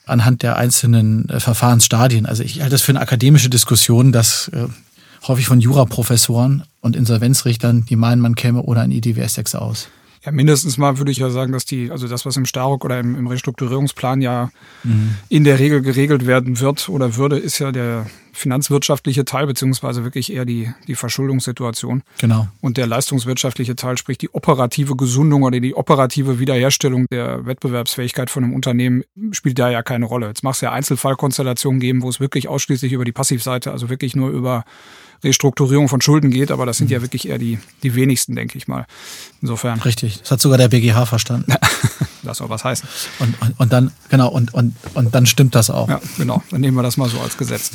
anhand 0.08 0.42
der 0.42 0.56
einzelnen 0.56 1.28
äh, 1.28 1.40
Verfahrensstadien. 1.40 2.26
Also 2.26 2.42
ich 2.42 2.60
halte 2.60 2.72
das 2.72 2.82
für 2.82 2.92
eine 2.92 3.00
akademische 3.00 3.48
Diskussion, 3.50 4.12
dass 4.12 4.48
äh, 4.48 4.66
häufig 5.26 5.46
von 5.46 5.60
Juraprofessoren 5.60 6.62
und 6.80 6.96
Insolvenzrichtern, 6.96 7.84
die 7.86 7.96
meinen, 7.96 8.20
man 8.20 8.34
käme 8.34 8.62
ohne 8.62 8.80
ein 8.80 8.90
IDWS 8.90 9.34
6 9.34 9.54
aus. 9.56 9.88
Ja, 10.28 10.32
mindestens 10.32 10.76
mal 10.76 10.98
würde 10.98 11.10
ich 11.10 11.18
ja 11.18 11.30
sagen, 11.30 11.52
dass 11.52 11.64
die, 11.64 11.90
also 11.90 12.06
das, 12.06 12.26
was 12.26 12.36
im 12.36 12.44
Staruk 12.44 12.84
oder 12.84 13.00
im, 13.00 13.16
im 13.16 13.26
Restrukturierungsplan 13.26 14.20
ja 14.20 14.50
mhm. 14.84 15.16
in 15.30 15.44
der 15.44 15.58
Regel 15.58 15.80
geregelt 15.80 16.26
werden 16.26 16.60
wird 16.60 16.88
oder 16.90 17.16
würde, 17.16 17.38
ist 17.38 17.58
ja 17.58 17.72
der 17.72 18.06
finanzwirtschaftliche 18.32 19.24
Teil, 19.24 19.46
beziehungsweise 19.46 20.04
wirklich 20.04 20.32
eher 20.32 20.44
die, 20.44 20.70
die 20.86 20.94
Verschuldungssituation. 20.94 22.02
Genau. 22.18 22.46
Und 22.60 22.76
der 22.76 22.86
leistungswirtschaftliche 22.86 23.74
Teil, 23.74 23.96
sprich 23.96 24.18
die 24.18 24.32
operative 24.32 24.96
Gesundung 24.96 25.42
oder 25.42 25.60
die 25.60 25.74
operative 25.74 26.38
Wiederherstellung 26.38 27.06
der 27.10 27.46
Wettbewerbsfähigkeit 27.46 28.28
von 28.28 28.44
einem 28.44 28.54
Unternehmen, 28.54 29.02
spielt 29.32 29.58
da 29.58 29.70
ja 29.70 29.82
keine 29.82 30.04
Rolle. 30.04 30.28
Jetzt 30.28 30.44
machst 30.44 30.60
du 30.60 30.66
ja 30.66 30.72
Einzelfallkonstellationen 30.72 31.80
geben, 31.80 32.02
wo 32.02 32.08
es 32.10 32.20
wirklich 32.20 32.48
ausschließlich 32.48 32.92
über 32.92 33.06
die 33.06 33.12
Passivseite, 33.12 33.72
also 33.72 33.88
wirklich 33.88 34.14
nur 34.14 34.30
über 34.30 34.64
Restrukturierung 35.24 35.88
von 35.88 36.00
Schulden 36.00 36.30
geht, 36.30 36.50
aber 36.50 36.66
das 36.66 36.78
sind 36.78 36.90
ja 36.90 36.98
mhm. 36.98 37.02
wirklich 37.02 37.28
eher 37.28 37.38
die, 37.38 37.58
die 37.82 37.94
wenigsten, 37.94 38.36
denke 38.36 38.58
ich 38.58 38.68
mal. 38.68 38.86
Insofern. 39.42 39.80
Richtig. 39.80 40.20
Das 40.20 40.30
hat 40.30 40.40
sogar 40.40 40.58
der 40.58 40.68
BGH 40.68 41.06
verstanden. 41.06 41.52
das 42.22 42.38
soll 42.38 42.48
was 42.48 42.64
heißen. 42.64 42.88
Und, 43.18 43.40
und, 43.40 43.60
und 43.60 43.72
dann, 43.72 43.90
genau, 44.08 44.28
und, 44.28 44.54
und, 44.54 44.74
und 44.94 45.14
dann 45.14 45.26
stimmt 45.26 45.54
das 45.54 45.70
auch. 45.70 45.88
Ja, 45.88 46.00
genau. 46.16 46.42
Dann 46.50 46.60
nehmen 46.60 46.76
wir 46.76 46.82
das 46.82 46.96
mal 46.96 47.08
so 47.08 47.20
als 47.20 47.36
Gesetz. 47.36 47.70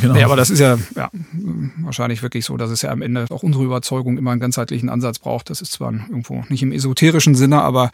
Genau. 0.00 0.14
Nee, 0.14 0.24
aber 0.24 0.36
das 0.36 0.50
ist 0.50 0.58
ja, 0.58 0.78
ja 0.96 1.10
wahrscheinlich 1.78 2.22
wirklich 2.22 2.44
so, 2.44 2.56
dass 2.56 2.70
es 2.70 2.82
ja 2.82 2.90
am 2.90 3.02
Ende 3.02 3.26
auch 3.30 3.42
unsere 3.42 3.64
Überzeugung 3.64 4.18
immer 4.18 4.32
einen 4.32 4.40
ganzheitlichen 4.40 4.88
Ansatz 4.88 5.18
braucht. 5.18 5.50
Das 5.50 5.60
ist 5.60 5.72
zwar 5.72 5.92
irgendwo 5.92 6.44
nicht 6.48 6.62
im 6.62 6.72
esoterischen 6.72 7.34
Sinne, 7.34 7.62
aber 7.62 7.90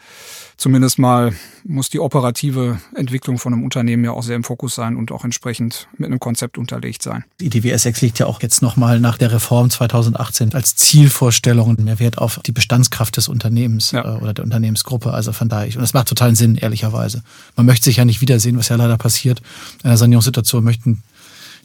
zumindest 0.57 0.99
mal 0.99 1.33
muss 1.63 1.89
die 1.89 1.99
operative 1.99 2.79
Entwicklung 2.95 3.37
von 3.37 3.53
einem 3.53 3.63
Unternehmen 3.63 4.03
ja 4.03 4.11
auch 4.11 4.23
sehr 4.23 4.35
im 4.35 4.43
Fokus 4.43 4.75
sein 4.75 4.95
und 4.95 5.11
auch 5.11 5.23
entsprechend 5.23 5.87
mit 5.97 6.07
einem 6.07 6.19
Konzept 6.19 6.57
unterlegt 6.57 7.03
sein. 7.03 7.25
Die 7.39 7.49
DWS 7.49 7.83
6 7.83 8.01
liegt 8.01 8.19
ja 8.19 8.25
auch 8.25 8.41
jetzt 8.41 8.61
nochmal 8.61 8.99
nach 8.99 9.17
der 9.17 9.31
Reform 9.31 9.69
2018 9.69 10.53
als 10.53 10.75
Zielvorstellung 10.75 11.75
mehr 11.79 11.99
Wert 11.99 12.17
auf 12.17 12.39
die 12.45 12.51
Bestandskraft 12.51 13.17
des 13.17 13.27
Unternehmens 13.27 13.91
ja. 13.91 14.15
äh, 14.15 14.19
oder 14.19 14.33
der 14.33 14.45
Unternehmensgruppe. 14.45 15.11
Also 15.11 15.33
von 15.33 15.49
daher, 15.49 15.67
das 15.87 15.93
macht 15.93 16.09
totalen 16.09 16.35
Sinn, 16.35 16.55
ehrlicherweise. 16.55 17.23
Man 17.55 17.65
möchte 17.65 17.85
sich 17.85 17.95
ja 17.95 18.03
nicht 18.03 18.19
wiedersehen, 18.19 18.57
was 18.57 18.67
ja 18.67 18.75
leider 18.75 18.97
passiert. 18.97 19.41
In 19.81 19.85
einer 19.85 19.95
Sanierungssituation 19.95 20.61
möchten 20.61 21.01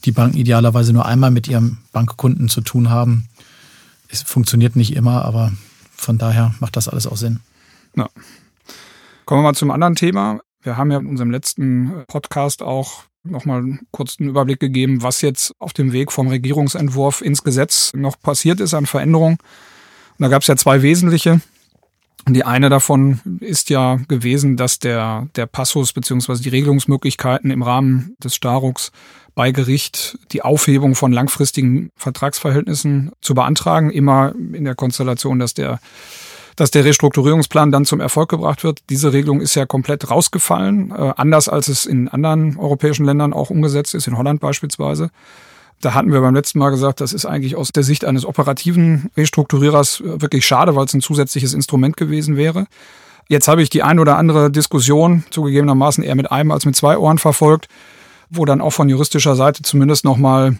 die 0.04 0.12
Banken 0.12 0.36
idealerweise 0.36 0.92
nur 0.92 1.06
einmal 1.06 1.32
mit 1.32 1.48
ihrem 1.48 1.78
Bankkunden 1.90 2.48
zu 2.48 2.60
tun 2.60 2.88
haben. 2.88 3.26
Es 4.06 4.22
funktioniert 4.22 4.76
nicht 4.76 4.94
immer, 4.94 5.24
aber 5.24 5.50
von 5.96 6.18
daher 6.18 6.54
macht 6.60 6.76
das 6.76 6.86
alles 6.86 7.08
auch 7.08 7.16
Sinn. 7.16 7.40
Ja. 7.96 8.08
Kommen 9.24 9.40
wir 9.40 9.48
mal 9.48 9.54
zum 9.56 9.72
anderen 9.72 9.96
Thema. 9.96 10.38
Wir 10.62 10.76
haben 10.76 10.92
ja 10.92 10.98
in 10.98 11.06
unserem 11.06 11.32
letzten 11.32 12.04
Podcast 12.06 12.62
auch 12.62 13.02
nochmal 13.24 13.80
kurz 13.90 14.20
einen 14.20 14.28
Überblick 14.28 14.60
gegeben, 14.60 15.02
was 15.02 15.20
jetzt 15.20 15.52
auf 15.58 15.72
dem 15.72 15.90
Weg 15.90 16.12
vom 16.12 16.28
Regierungsentwurf 16.28 17.22
ins 17.22 17.42
Gesetz 17.42 17.90
noch 17.92 18.20
passiert 18.20 18.60
ist 18.60 18.74
an 18.74 18.86
Veränderungen. 18.86 19.38
Und 19.38 20.22
da 20.22 20.28
gab 20.28 20.42
es 20.42 20.48
ja 20.48 20.54
zwei 20.54 20.82
wesentliche. 20.82 21.40
Die 22.28 22.44
eine 22.44 22.68
davon 22.68 23.20
ist 23.40 23.68
ja 23.68 23.96
gewesen, 24.08 24.56
dass 24.56 24.78
der, 24.78 25.28
der 25.34 25.46
Passus 25.46 25.92
beziehungsweise 25.92 26.42
die 26.42 26.50
Regelungsmöglichkeiten 26.50 27.50
im 27.50 27.62
Rahmen 27.62 28.16
des 28.22 28.36
Starucks 28.36 28.92
bei 29.34 29.50
Gericht 29.50 30.18
die 30.30 30.42
Aufhebung 30.42 30.94
von 30.94 31.12
langfristigen 31.12 31.90
Vertragsverhältnissen 31.96 33.12
zu 33.20 33.34
beantragen, 33.34 33.90
immer 33.90 34.34
in 34.52 34.64
der 34.64 34.74
Konstellation, 34.74 35.38
dass 35.38 35.54
der 35.54 35.80
dass 36.54 36.70
der 36.70 36.84
Restrukturierungsplan 36.84 37.72
dann 37.72 37.86
zum 37.86 38.00
Erfolg 38.00 38.28
gebracht 38.28 38.62
wird. 38.62 38.80
Diese 38.90 39.14
Regelung 39.14 39.40
ist 39.40 39.54
ja 39.54 39.64
komplett 39.64 40.10
rausgefallen, 40.10 40.90
äh, 40.90 41.14
anders 41.16 41.48
als 41.48 41.68
es 41.68 41.86
in 41.86 42.08
anderen 42.08 42.58
europäischen 42.58 43.06
Ländern 43.06 43.32
auch 43.32 43.48
umgesetzt 43.48 43.94
ist, 43.94 44.06
in 44.06 44.18
Holland 44.18 44.38
beispielsweise. 44.40 45.10
Da 45.82 45.94
hatten 45.94 46.12
wir 46.12 46.20
beim 46.20 46.34
letzten 46.34 46.60
Mal 46.60 46.70
gesagt, 46.70 47.00
das 47.00 47.12
ist 47.12 47.26
eigentlich 47.26 47.56
aus 47.56 47.72
der 47.72 47.82
Sicht 47.82 48.04
eines 48.04 48.24
operativen 48.24 49.10
Restrukturierers 49.16 50.00
wirklich 50.04 50.46
schade, 50.46 50.76
weil 50.76 50.84
es 50.84 50.94
ein 50.94 51.00
zusätzliches 51.00 51.54
Instrument 51.54 51.96
gewesen 51.96 52.36
wäre. 52.36 52.66
Jetzt 53.28 53.48
habe 53.48 53.62
ich 53.62 53.68
die 53.68 53.82
ein 53.82 53.98
oder 53.98 54.16
andere 54.16 54.52
Diskussion 54.52 55.24
zugegebenermaßen 55.30 56.04
eher 56.04 56.14
mit 56.14 56.30
einem 56.30 56.52
als 56.52 56.66
mit 56.66 56.76
zwei 56.76 56.96
Ohren 56.96 57.18
verfolgt, 57.18 57.66
wo 58.30 58.44
dann 58.44 58.60
auch 58.60 58.70
von 58.70 58.88
juristischer 58.88 59.34
Seite 59.34 59.62
zumindest 59.62 60.04
nochmal 60.04 60.56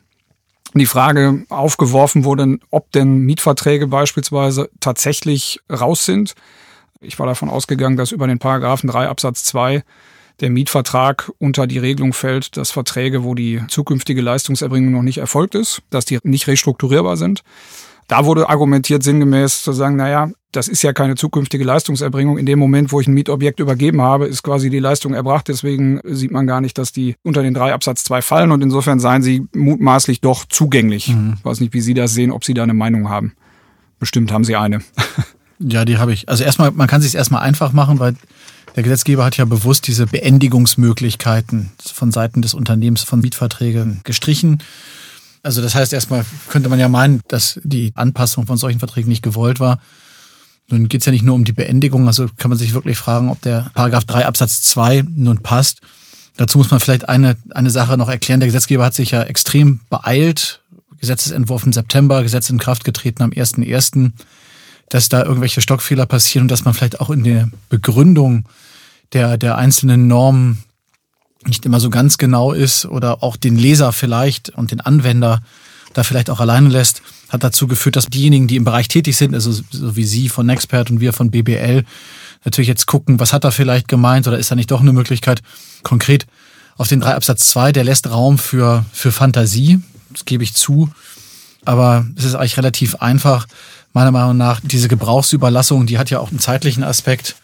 die 0.74 0.86
Frage 0.86 1.44
aufgeworfen 1.50 2.24
wurde, 2.24 2.58
ob 2.70 2.90
denn 2.90 3.18
Mietverträge 3.18 3.86
beispielsweise 3.86 4.70
tatsächlich 4.80 5.60
raus 5.70 6.04
sind. 6.04 6.34
Ich 7.00 7.16
war 7.20 7.26
davon 7.26 7.48
ausgegangen, 7.48 7.96
dass 7.96 8.10
über 8.10 8.26
den 8.26 8.40
Paragraphen 8.40 8.88
3 8.88 9.06
Absatz 9.06 9.44
2 9.44 9.84
der 10.42 10.50
Mietvertrag 10.50 11.32
unter 11.38 11.66
die 11.66 11.78
Regelung 11.78 12.12
fällt, 12.12 12.56
dass 12.56 12.70
Verträge, 12.70 13.24
wo 13.24 13.34
die 13.34 13.62
zukünftige 13.68 14.20
Leistungserbringung 14.20 14.92
noch 14.92 15.02
nicht 15.02 15.18
erfolgt 15.18 15.54
ist, 15.54 15.82
dass 15.90 16.04
die 16.04 16.18
nicht 16.24 16.48
restrukturierbar 16.48 17.16
sind. 17.16 17.42
Da 18.08 18.26
wurde 18.26 18.50
argumentiert 18.50 19.02
sinngemäß 19.02 19.62
zu 19.62 19.72
sagen, 19.72 19.96
naja, 19.96 20.30
das 20.50 20.68
ist 20.68 20.82
ja 20.82 20.92
keine 20.92 21.14
zukünftige 21.14 21.64
Leistungserbringung. 21.64 22.36
In 22.36 22.44
dem 22.44 22.58
Moment, 22.58 22.92
wo 22.92 23.00
ich 23.00 23.06
ein 23.06 23.14
Mietobjekt 23.14 23.60
übergeben 23.60 24.02
habe, 24.02 24.26
ist 24.26 24.42
quasi 24.42 24.68
die 24.68 24.80
Leistung 24.80 25.14
erbracht. 25.14 25.48
Deswegen 25.48 26.00
sieht 26.04 26.30
man 26.30 26.46
gar 26.46 26.60
nicht, 26.60 26.76
dass 26.76 26.92
die 26.92 27.14
unter 27.22 27.42
den 27.42 27.54
drei 27.54 27.72
Absatz 27.72 28.04
zwei 28.04 28.20
fallen 28.20 28.52
und 28.52 28.62
insofern 28.62 29.00
seien 29.00 29.22
sie 29.22 29.46
mutmaßlich 29.54 30.20
doch 30.20 30.44
zugänglich. 30.44 31.08
Mhm. 31.08 31.36
Ich 31.38 31.44
weiß 31.44 31.60
nicht, 31.60 31.72
wie 31.72 31.80
Sie 31.80 31.94
das 31.94 32.12
sehen, 32.12 32.32
ob 32.32 32.44
Sie 32.44 32.52
da 32.52 32.64
eine 32.64 32.74
Meinung 32.74 33.08
haben. 33.08 33.32
Bestimmt 33.98 34.30
haben 34.30 34.44
Sie 34.44 34.56
eine. 34.56 34.80
Ja, 35.64 35.84
die 35.84 35.98
habe 35.98 36.12
ich. 36.12 36.28
Also 36.28 36.42
erstmal, 36.42 36.72
man 36.72 36.88
kann 36.88 37.00
sich 37.00 37.14
erstmal 37.14 37.42
einfach 37.42 37.72
machen, 37.72 38.00
weil 38.00 38.16
der 38.76 38.82
Gesetzgeber 38.82 39.24
hat 39.24 39.36
ja 39.36 39.44
bewusst 39.44 39.86
diese 39.86 40.06
Beendigungsmöglichkeiten 40.06 41.70
von 41.92 42.12
Seiten 42.12 42.42
des 42.42 42.54
Unternehmens 42.54 43.02
von 43.02 43.20
Mietverträgen 43.20 44.00
gestrichen. 44.04 44.62
Also 45.42 45.60
das 45.60 45.74
heißt, 45.74 45.92
erstmal 45.92 46.24
könnte 46.48 46.68
man 46.68 46.78
ja 46.78 46.88
meinen, 46.88 47.20
dass 47.28 47.60
die 47.64 47.92
Anpassung 47.94 48.46
von 48.46 48.56
solchen 48.56 48.78
Verträgen 48.78 49.08
nicht 49.08 49.22
gewollt 49.22 49.60
war. 49.60 49.80
Nun 50.68 50.88
geht 50.88 51.02
es 51.02 51.06
ja 51.06 51.12
nicht 51.12 51.24
nur 51.24 51.34
um 51.34 51.44
die 51.44 51.52
Beendigung, 51.52 52.06
also 52.06 52.28
kann 52.36 52.48
man 52.48 52.58
sich 52.58 52.72
wirklich 52.72 52.96
fragen, 52.96 53.28
ob 53.28 53.40
der 53.42 53.70
Paragraph 53.74 54.04
3 54.04 54.26
Absatz 54.26 54.62
2 54.62 55.04
nun 55.14 55.42
passt. 55.42 55.80
Dazu 56.36 56.58
muss 56.58 56.70
man 56.70 56.80
vielleicht 56.80 57.08
eine, 57.08 57.36
eine 57.50 57.70
Sache 57.70 57.98
noch 57.98 58.08
erklären. 58.08 58.40
Der 58.40 58.46
Gesetzgeber 58.46 58.84
hat 58.84 58.94
sich 58.94 59.10
ja 59.10 59.22
extrem 59.22 59.80
beeilt. 59.90 60.62
Gesetzesentwurf 60.98 61.66
im 61.66 61.72
September, 61.72 62.22
Gesetz 62.22 62.48
in 62.48 62.58
Kraft 62.58 62.84
getreten 62.84 63.22
am 63.22 63.30
1.1., 63.30 64.12
dass 64.92 65.08
da 65.08 65.24
irgendwelche 65.24 65.62
Stockfehler 65.62 66.04
passieren 66.04 66.42
und 66.44 66.50
dass 66.50 66.66
man 66.66 66.74
vielleicht 66.74 67.00
auch 67.00 67.08
in 67.08 67.24
der 67.24 67.48
Begründung 67.70 68.44
der, 69.14 69.38
der 69.38 69.56
einzelnen 69.56 70.06
Normen 70.06 70.64
nicht 71.46 71.64
immer 71.64 71.80
so 71.80 71.88
ganz 71.88 72.18
genau 72.18 72.52
ist 72.52 72.84
oder 72.84 73.22
auch 73.22 73.36
den 73.36 73.56
Leser 73.56 73.92
vielleicht 73.92 74.50
und 74.50 74.70
den 74.70 74.82
Anwender 74.82 75.40
da 75.94 76.02
vielleicht 76.04 76.28
auch 76.28 76.40
alleine 76.40 76.68
lässt, 76.68 77.00
hat 77.30 77.42
dazu 77.42 77.66
geführt, 77.66 77.96
dass 77.96 78.06
diejenigen, 78.06 78.48
die 78.48 78.56
im 78.56 78.64
Bereich 78.64 78.88
tätig 78.88 79.16
sind, 79.16 79.34
also 79.34 79.50
so 79.50 79.96
wie 79.96 80.04
Sie 80.04 80.28
von 80.28 80.48
Expert 80.50 80.90
und 80.90 81.00
wir 81.00 81.14
von 81.14 81.30
BBL, 81.30 81.84
natürlich 82.44 82.68
jetzt 82.68 82.86
gucken, 82.86 83.18
was 83.18 83.32
hat 83.32 83.44
er 83.44 83.52
vielleicht 83.52 83.88
gemeint 83.88 84.28
oder 84.28 84.38
ist 84.38 84.50
da 84.50 84.54
nicht 84.54 84.70
doch 84.70 84.80
eine 84.80 84.92
Möglichkeit 84.92 85.42
konkret 85.82 86.26
auf 86.76 86.88
den 86.88 87.00
drei 87.00 87.14
Absatz 87.14 87.48
2, 87.48 87.72
der 87.72 87.84
lässt 87.84 88.10
Raum 88.10 88.36
für, 88.38 88.84
für 88.92 89.10
Fantasie, 89.10 89.80
das 90.10 90.26
gebe 90.26 90.44
ich 90.44 90.52
zu, 90.52 90.90
aber 91.64 92.06
es 92.16 92.24
ist 92.24 92.34
eigentlich 92.34 92.58
relativ 92.58 92.96
einfach, 92.96 93.46
meiner 93.92 94.10
Meinung 94.10 94.36
nach, 94.36 94.60
diese 94.62 94.88
Gebrauchsüberlassung, 94.88 95.86
die 95.86 95.98
hat 95.98 96.10
ja 96.10 96.18
auch 96.18 96.30
einen 96.30 96.38
zeitlichen 96.38 96.84
Aspekt 96.84 97.36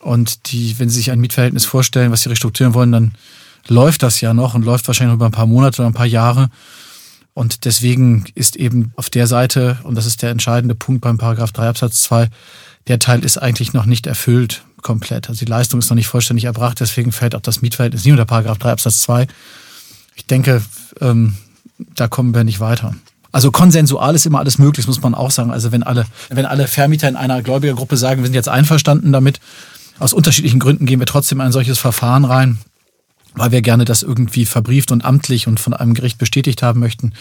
und 0.00 0.52
die, 0.52 0.78
wenn 0.78 0.88
Sie 0.88 0.96
sich 0.96 1.10
ein 1.10 1.20
Mietverhältnis 1.20 1.64
vorstellen, 1.64 2.12
was 2.12 2.22
Sie 2.22 2.28
restrukturieren 2.28 2.74
wollen, 2.74 2.92
dann 2.92 3.12
läuft 3.66 4.02
das 4.02 4.20
ja 4.20 4.34
noch 4.34 4.54
und 4.54 4.64
läuft 4.64 4.86
wahrscheinlich 4.86 5.14
über 5.14 5.26
ein 5.26 5.32
paar 5.32 5.46
Monate 5.46 5.82
oder 5.82 5.90
ein 5.90 5.94
paar 5.94 6.06
Jahre. 6.06 6.50
Und 7.34 7.64
deswegen 7.64 8.24
ist 8.34 8.56
eben 8.56 8.92
auf 8.96 9.10
der 9.10 9.26
Seite, 9.26 9.78
und 9.84 9.94
das 9.94 10.06
ist 10.06 10.22
der 10.22 10.30
entscheidende 10.30 10.74
Punkt 10.74 11.02
beim 11.02 11.18
Paragraph 11.18 11.52
3 11.52 11.68
Absatz 11.68 12.02
2, 12.02 12.28
der 12.88 12.98
Teil 12.98 13.24
ist 13.24 13.38
eigentlich 13.38 13.72
noch 13.72 13.84
nicht 13.84 14.06
erfüllt 14.06 14.64
komplett. 14.82 15.28
Also 15.28 15.44
die 15.44 15.50
Leistung 15.50 15.80
ist 15.80 15.90
noch 15.90 15.96
nicht 15.96 16.06
vollständig 16.06 16.44
erbracht, 16.44 16.80
deswegen 16.80 17.12
fällt 17.12 17.34
auch 17.34 17.40
das 17.40 17.62
Mietverhältnis 17.62 18.04
nicht 18.04 18.12
unter 18.12 18.24
Paragraph 18.24 18.58
3 18.58 18.72
Absatz 18.72 19.02
2. 19.02 19.26
Ich 20.16 20.26
denke, 20.26 20.62
ähm, 21.00 21.36
da 21.78 22.08
kommen 22.08 22.34
wir 22.34 22.44
nicht 22.44 22.60
weiter. 22.60 22.94
Also 23.30 23.50
konsensual 23.50 24.14
ist 24.14 24.26
immer 24.26 24.38
alles 24.38 24.58
möglich, 24.58 24.86
muss 24.86 25.02
man 25.02 25.14
auch 25.14 25.30
sagen. 25.30 25.50
Also 25.50 25.72
wenn 25.72 25.82
alle, 25.82 26.06
wenn 26.30 26.46
alle 26.46 26.66
Vermieter 26.66 27.08
in 27.08 27.16
einer 27.16 27.42
Gläubigergruppe 27.42 27.96
sagen, 27.96 28.22
wir 28.22 28.26
sind 28.26 28.34
jetzt 28.34 28.48
einverstanden 28.48 29.12
damit, 29.12 29.40
aus 29.98 30.12
unterschiedlichen 30.12 30.60
Gründen 30.60 30.86
gehen 30.86 31.00
wir 31.00 31.06
trotzdem 31.06 31.40
in 31.40 31.46
ein 31.46 31.52
solches 31.52 31.78
Verfahren 31.78 32.24
rein, 32.24 32.58
weil 33.34 33.52
wir 33.52 33.62
gerne 33.62 33.84
das 33.84 34.02
irgendwie 34.02 34.46
verbrieft 34.46 34.92
und 34.92 35.04
amtlich 35.04 35.46
und 35.46 35.60
von 35.60 35.74
einem 35.74 35.94
Gericht 35.94 36.18
bestätigt 36.18 36.62
haben 36.62 36.80
möchten, 36.80 37.12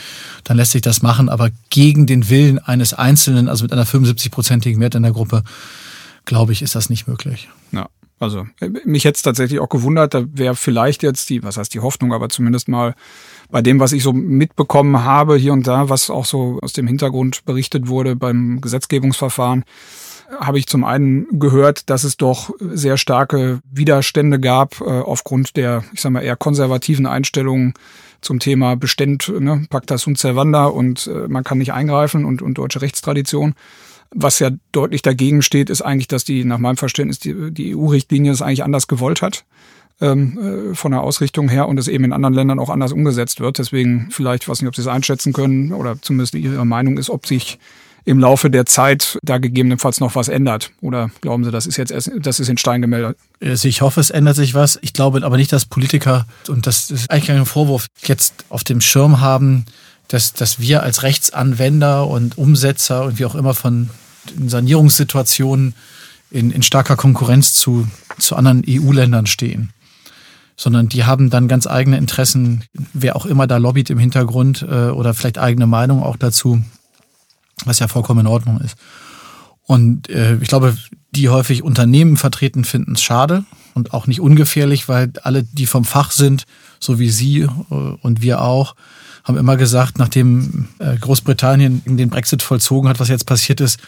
dann 0.43 0.57
lässt 0.57 0.71
sich 0.71 0.81
das 0.81 1.01
machen. 1.01 1.27
Aber 1.27 1.49
gegen 1.69 2.05
den 2.05 2.29
Willen 2.29 2.59
eines 2.59 2.93
Einzelnen, 2.93 3.49
also 3.49 3.63
mit 3.63 3.73
einer 3.73 3.85
75-prozentigen 3.85 4.79
Wert 4.79 4.95
in 4.95 5.03
der 5.03 5.11
Gruppe, 5.11 5.43
glaube 6.25 6.53
ich, 6.53 6.61
ist 6.61 6.75
das 6.75 6.89
nicht 6.89 7.07
möglich. 7.07 7.49
Ja. 7.71 7.87
Also 8.19 8.47
mich 8.83 9.05
hätte 9.05 9.17
es 9.17 9.21
tatsächlich 9.21 9.59
auch 9.59 9.69
gewundert, 9.69 10.15
da 10.15 10.25
wäre 10.33 10.55
vielleicht 10.55 11.03
jetzt 11.03 11.29
die, 11.29 11.43
was 11.43 11.57
heißt 11.57 11.71
die 11.73 11.81
Hoffnung, 11.81 12.13
aber 12.13 12.29
zumindest 12.29 12.67
mal 12.67 12.95
bei 13.49 13.61
dem, 13.61 13.79
was 13.79 13.93
ich 13.93 14.03
so 14.03 14.13
mitbekommen 14.13 15.03
habe 15.03 15.37
hier 15.37 15.53
und 15.53 15.67
da, 15.67 15.89
was 15.89 16.09
auch 16.09 16.25
so 16.25 16.59
aus 16.61 16.73
dem 16.73 16.87
Hintergrund 16.87 17.45
berichtet 17.45 17.87
wurde 17.87 18.15
beim 18.15 18.61
Gesetzgebungsverfahren, 18.61 19.63
habe 20.39 20.59
ich 20.59 20.67
zum 20.67 20.83
einen 20.83 21.39
gehört, 21.39 21.89
dass 21.89 22.03
es 22.03 22.17
doch 22.17 22.51
sehr 22.59 22.97
starke 22.97 23.61
Widerstände 23.71 24.39
gab 24.39 24.81
äh, 24.81 24.83
aufgrund 24.83 25.55
der, 25.55 25.85
ich 25.93 26.01
sag 26.01 26.11
mal, 26.11 26.21
eher 26.21 26.35
konservativen 26.35 27.05
Einstellungen 27.05 27.73
zum 28.19 28.39
Thema 28.39 28.75
Beständ, 28.75 29.31
ne, 29.39 29.65
Pacta 29.69 29.97
sunt 29.97 30.17
servanda 30.17 30.65
und 30.65 31.07
äh, 31.07 31.27
man 31.29 31.45
kann 31.45 31.59
nicht 31.59 31.71
eingreifen 31.71 32.25
und, 32.25 32.41
und 32.41 32.57
deutsche 32.57 32.81
Rechtstradition. 32.81 33.55
Was 34.13 34.39
ja 34.39 34.51
deutlich 34.71 35.01
dagegen 35.01 35.41
steht, 35.41 35.69
ist 35.69 35.81
eigentlich, 35.81 36.07
dass 36.07 36.25
die, 36.25 36.43
nach 36.43 36.57
meinem 36.57 36.77
Verständnis, 36.77 37.19
die, 37.19 37.51
die 37.51 37.75
EU-Richtlinie 37.75 38.31
es 38.31 38.41
eigentlich 38.41 38.63
anders 38.63 38.87
gewollt 38.87 39.21
hat 39.21 39.45
ähm, 40.01 40.71
äh, 40.71 40.75
von 40.75 40.91
der 40.91 41.01
Ausrichtung 41.01 41.49
her 41.49 41.67
und 41.67 41.77
es 41.77 41.87
eben 41.87 42.03
in 42.03 42.13
anderen 42.13 42.33
Ländern 42.33 42.59
auch 42.59 42.69
anders 42.69 42.91
umgesetzt 42.91 43.39
wird. 43.39 43.57
Deswegen 43.57 44.09
vielleicht, 44.11 44.43
ich 44.43 44.49
weiß 44.49 44.61
nicht, 44.61 44.67
ob 44.67 44.75
Sie 44.75 44.81
es 44.81 44.87
einschätzen 44.87 45.33
können 45.33 45.73
oder 45.73 46.01
zumindest 46.01 46.35
Ihre 46.35 46.65
Meinung 46.65 46.97
ist, 46.97 47.09
ob 47.09 47.25
sich 47.25 47.59
im 48.07 48.19
Laufe 48.19 48.49
der 48.49 48.65
Zeit 48.65 49.19
da 49.21 49.37
gegebenenfalls 49.37 49.99
noch 49.99 50.15
was 50.15 50.29
ändert? 50.29 50.71
Oder 50.79 51.11
glauben 51.19 51.43
Sie, 51.43 51.51
das 51.51 51.67
ist 51.67 51.75
jetzt 51.75 51.91
erst, 51.91 52.09
das 52.17 52.39
ist 52.39 52.47
in 52.47 52.57
Stein 52.57 52.81
gemeldet? 52.81 53.17
Also 53.43 53.67
ich 53.67 53.81
hoffe, 53.81 53.99
es 53.99 54.11
ändert 54.11 54.37
sich 54.37 54.53
was. 54.53 54.79
Ich 54.81 54.93
glaube 54.93 55.23
aber 55.23 55.35
nicht, 55.35 55.51
dass 55.51 55.65
Politiker, 55.65 56.25
und 56.47 56.67
das 56.67 56.89
ist 56.89 57.11
eigentlich 57.11 57.27
kein 57.27 57.45
Vorwurf, 57.45 57.87
jetzt 58.03 58.45
auf 58.47 58.63
dem 58.63 58.79
Schirm 58.79 59.19
haben, 59.19 59.65
dass, 60.07 60.31
dass 60.31 60.61
wir 60.61 60.83
als 60.83 61.03
Rechtsanwender 61.03 62.07
und 62.07 62.37
Umsetzer 62.37 63.03
und 63.03 63.19
wie 63.19 63.25
auch 63.25 63.35
immer 63.35 63.53
von 63.53 63.89
Sanierungssituationen 64.45 65.75
in, 66.31 66.51
in 66.51 66.63
starker 66.63 66.95
Konkurrenz 66.95 67.55
zu, 67.55 67.87
zu 68.17 68.37
anderen 68.37 68.63
EU-Ländern 68.65 69.25
stehen. 69.25 69.73
Sondern 70.59 70.89
die 70.89 71.05
haben 71.05 71.29
dann 71.29 71.47
ganz 71.47 71.67
eigene 71.67 71.97
Interessen, 71.97 72.63
wer 72.93 73.15
auch 73.15 73.25
immer 73.25 73.45
da 73.45 73.57
lobbyt 73.57 73.91
im 73.91 73.99
Hintergrund 73.99 74.65
äh, 74.67 74.89
oder 74.89 75.13
vielleicht 75.13 75.37
eigene 75.37 75.67
Meinung 75.67 76.03
auch 76.03 76.17
dazu 76.17 76.61
was 77.65 77.79
ja 77.79 77.87
vollkommen 77.87 78.21
in 78.21 78.27
Ordnung 78.27 78.59
ist. 78.61 78.77
Und 79.63 80.09
äh, 80.09 80.37
ich 80.37 80.47
glaube, 80.47 80.77
die 81.11 81.29
häufig 81.29 81.63
Unternehmen 81.63 82.17
vertreten, 82.17 82.63
finden 82.63 82.93
es 82.93 83.01
schade 83.01 83.43
und 83.73 83.93
auch 83.93 84.07
nicht 84.07 84.21
ungefährlich, 84.21 84.87
weil 84.87 85.11
alle, 85.23 85.43
die 85.43 85.65
vom 85.65 85.83
Fach 85.83 86.11
sind, 86.11 86.45
so 86.79 86.99
wie 86.99 87.09
Sie 87.09 87.41
äh, 87.41 87.47
und 87.73 88.21
wir 88.21 88.41
auch, 88.41 88.75
haben 89.23 89.37
immer 89.37 89.57
gesagt, 89.57 89.99
nachdem 89.99 90.69
äh, 90.79 90.95
Großbritannien 90.95 91.81
den 91.85 92.09
Brexit 92.09 92.41
vollzogen 92.41 92.89
hat, 92.89 93.01
was 93.01 93.09
jetzt 93.09 93.25
passiert 93.25 93.59
ist, 93.59 93.79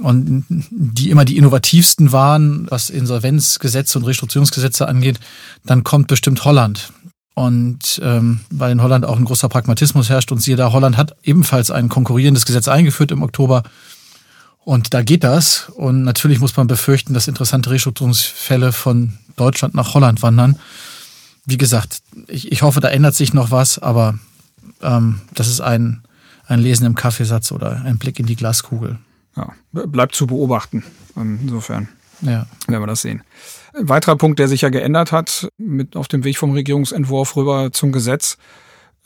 und 0.00 0.44
die 0.70 1.10
immer 1.10 1.24
die 1.24 1.36
innovativsten 1.36 2.12
waren, 2.12 2.66
was 2.70 2.90
Insolvenzgesetze 2.90 3.98
und 3.98 4.04
Restrukturierungsgesetze 4.04 4.86
angeht, 4.86 5.18
dann 5.64 5.84
kommt 5.84 6.08
bestimmt 6.08 6.44
Holland. 6.44 6.92
und 7.34 8.00
ähm, 8.02 8.40
weil 8.50 8.72
in 8.72 8.82
Holland 8.82 9.04
auch 9.04 9.16
ein 9.16 9.24
großer 9.24 9.48
Pragmatismus 9.48 10.08
herrscht 10.08 10.32
und 10.32 10.42
siehe 10.42 10.56
da, 10.56 10.72
Holland 10.72 10.96
hat 10.96 11.14
ebenfalls 11.22 11.70
ein 11.70 11.88
konkurrierendes 11.88 12.46
Gesetz 12.46 12.66
eingeführt 12.66 13.12
im 13.12 13.22
Oktober 13.22 13.62
und 14.64 14.92
da 14.92 15.02
geht 15.02 15.24
das 15.24 15.70
und 15.76 16.02
natürlich 16.02 16.40
muss 16.40 16.56
man 16.56 16.66
befürchten, 16.66 17.14
dass 17.14 17.28
interessante 17.28 17.70
Restrukturierungsfälle 17.70 18.72
von 18.72 19.14
Deutschland 19.36 19.74
nach 19.74 19.94
Holland 19.94 20.20
wandern. 20.22 20.58
Wie 21.46 21.56
gesagt, 21.56 22.02
ich, 22.26 22.52
ich 22.52 22.62
hoffe, 22.62 22.80
da 22.80 22.88
ändert 22.88 23.14
sich 23.14 23.32
noch 23.32 23.50
was, 23.50 23.78
aber 23.78 24.18
ähm, 24.82 25.20
das 25.32 25.48
ist 25.48 25.60
ein, 25.60 26.02
ein 26.46 26.60
Lesen 26.60 26.86
im 26.86 26.94
Kaffeesatz 26.94 27.52
oder 27.52 27.82
ein 27.84 27.98
Blick 27.98 28.18
in 28.18 28.26
die 28.26 28.36
Glaskugel. 28.36 28.98
Ja, 29.36 29.52
bleibt 29.72 30.14
zu 30.14 30.26
beobachten. 30.26 30.84
Insofern 31.16 31.88
ja. 32.20 32.46
werden 32.66 32.82
wir 32.82 32.86
das 32.86 33.02
sehen. 33.02 33.22
Ein 33.74 33.88
weiterer 33.88 34.16
Punkt, 34.16 34.38
der 34.38 34.48
sich 34.48 34.62
ja 34.62 34.68
geändert 34.70 35.12
hat, 35.12 35.48
mit 35.58 35.96
auf 35.96 36.08
dem 36.08 36.24
Weg 36.24 36.38
vom 36.38 36.52
Regierungsentwurf 36.52 37.36
rüber 37.36 37.72
zum 37.72 37.92
Gesetz, 37.92 38.38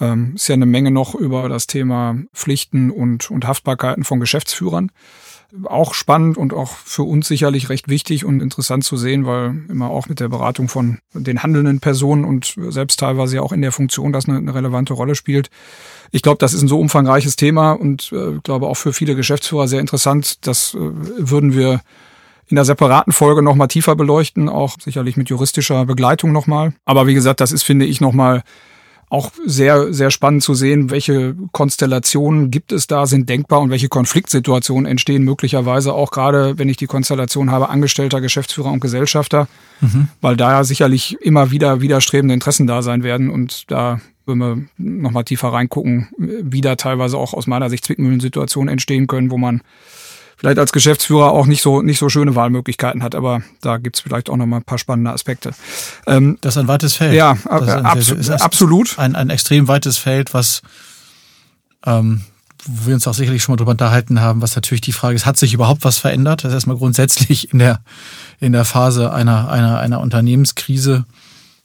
ähm, 0.01 0.33
ist 0.35 0.49
ja 0.49 0.55
eine 0.55 0.67
Menge 0.67 0.91
noch 0.91 1.15
über 1.15 1.49
das 1.49 1.67
Thema 1.67 2.17
Pflichten 2.33 2.91
und, 2.91 3.31
und 3.31 3.47
Haftbarkeiten 3.47 4.05
von 4.05 4.21
Geschäftsführern. 4.21 4.91
Auch 5.65 5.93
spannend 5.93 6.39
und 6.39 6.55
auch 6.55 6.71
für 6.71 7.03
uns 7.03 7.29
sicherlich 7.29 7.69
recht 7.69 7.89
wichtig 7.89 8.25
und 8.25 8.41
interessant 8.41 8.85
zu 8.85 8.97
sehen, 8.97 9.27
weil 9.27 9.55
immer 9.69 9.91
auch 9.91 10.09
mit 10.09 10.19
der 10.19 10.29
Beratung 10.29 10.69
von 10.69 10.99
den 11.13 11.43
handelnden 11.43 11.81
Personen 11.81 12.25
und 12.25 12.55
selbst 12.57 13.01
teilweise 13.01 13.37
ja 13.37 13.43
auch 13.43 13.53
in 13.53 13.61
der 13.61 13.73
Funktion 13.73 14.13
das 14.13 14.27
eine, 14.27 14.39
eine 14.39 14.55
relevante 14.55 14.95
Rolle 14.95 15.15
spielt. 15.15 15.51
Ich 16.11 16.23
glaube, 16.23 16.39
das 16.39 16.55
ist 16.55 16.63
ein 16.63 16.69
so 16.69 16.81
umfangreiches 16.81 17.37
Thema 17.37 17.73
und 17.73 18.13
äh, 18.13 18.39
glaube 18.43 18.67
auch 18.67 18.77
für 18.77 18.93
viele 18.93 19.15
Geschäftsführer 19.15 19.69
sehr 19.69 19.81
interessant. 19.81 20.47
Das 20.47 20.75
äh, 20.75 20.79
würden 20.79 21.55
wir 21.55 21.83
in 22.47 22.57
der 22.57 22.65
separaten 22.65 23.13
Folge 23.13 23.43
nochmal 23.43 23.69
tiefer 23.69 23.97
beleuchten, 23.97 24.49
auch 24.49 24.77
sicherlich 24.81 25.17
mit 25.17 25.31
juristischer 25.31 25.87
Begleitung 25.87 26.33
nochmal. 26.33 26.75
Aber 26.85 27.07
wie 27.07 27.15
gesagt, 27.15 27.41
das 27.41 27.53
ist, 27.53 27.63
finde 27.63 27.87
ich, 27.87 28.01
nochmal 28.01 28.43
auch 29.13 29.31
sehr, 29.45 29.93
sehr 29.93 30.11
spannend 30.11 30.43
zu 30.43 30.55
sehen, 30.55 30.91
welche 30.91 31.37
Konstellationen 31.53 32.51
gibt 32.51 32.73
es 32.73 32.87
da, 32.87 33.05
sind 33.05 33.29
denkbar 33.29 33.61
und 33.61 33.69
welche 33.69 33.91
Konfliktsituationen 33.91 34.91
entstehen 34.91 35.23
möglicherweise 35.23 35.93
auch 35.93 36.11
gerade, 36.11 36.59
wenn 36.59 36.71
ich 36.71 36.79
die 36.79 36.87
Konstellation 36.87 37.51
habe, 37.51 37.69
Angestellter, 37.69 38.23
Geschäftsführer 38.23 38.73
und 38.73 38.81
Gesellschafter, 38.81 39.49
mhm. 39.83 40.09
weil 40.23 40.39
da 40.39 40.53
ja 40.53 40.65
sicherlich 40.65 41.21
immer 41.21 41.51
wieder 41.51 41.83
widerstrebende 41.83 42.33
Interessen 42.33 42.67
da 42.67 42.81
sein 42.81 43.03
werden 43.03 43.29
und 43.29 43.71
da 43.71 44.01
wenn 44.25 44.39
wir 44.39 44.63
nochmal 44.79 45.25
tiefer 45.25 45.49
reingucken, 45.49 46.09
wie 46.17 46.61
da 46.61 46.77
teilweise 46.77 47.19
auch 47.19 47.35
aus 47.35 47.49
meiner 47.49 47.69
Sicht 47.69 47.85
Zwickmühlensituationen 47.85 48.73
entstehen 48.73 49.09
können, 49.09 49.33
wo 49.33 49.37
man 49.37 49.63
vielleicht 50.43 50.59
als 50.59 50.73
Geschäftsführer 50.73 51.31
auch 51.31 51.47
nicht 51.47 51.63
so, 51.63 51.83
nicht 51.83 52.01
so 52.01 52.09
schöne 52.09 52.35
Wahlmöglichkeiten 52.35 53.05
hat, 53.05 53.15
aber 53.15 53.43
da 53.61 53.77
gibt's 53.77 54.01
vielleicht 54.01 54.29
auch 54.29 54.37
noch 54.37 54.47
mal 54.47 54.57
ein 54.57 54.65
paar 54.65 54.79
spannende 54.79 55.13
Aspekte. 55.13 55.53
Ähm, 56.05 56.37
das 56.41 56.57
ist 56.57 56.59
ein 56.59 56.67
weites 56.67 56.95
Feld. 56.95 57.15
Ja, 57.15 57.37
abso 57.45 58.17
absolut. 58.35 58.99
Ein, 58.99 59.15
ein 59.15 59.31
extrem 59.31 59.69
weites 59.69 59.99
Feld, 59.99 60.35
was 60.35 60.63
ähm, 61.87 62.23
wo 62.65 62.89
wir 62.89 62.95
uns 62.95 63.07
auch 63.07 63.15
sicherlich 63.15 63.45
schon 63.45 63.53
mal 63.53 63.57
drüber 63.57 63.71
unterhalten 63.71 64.21
haben, 64.21 64.43
was 64.43 64.57
natürlich 64.57 64.81
die 64.81 64.93
Frage 64.93 65.15
ist, 65.15 65.27
hat 65.27 65.37
sich 65.37 65.55
überhaupt 65.55 65.85
was 65.85 65.99
verändert? 65.99 66.43
Das 66.43 66.51
ist 66.51 66.55
erstmal 66.55 66.77
grundsätzlich 66.77 67.53
in 67.53 67.61
der, 67.61 67.81
in 68.41 68.53
der 68.53 68.65
Phase 68.65 69.13
einer, 69.13 69.49
einer, 69.49 69.79
einer 69.79 70.01
Unternehmenskrise. 70.01 71.05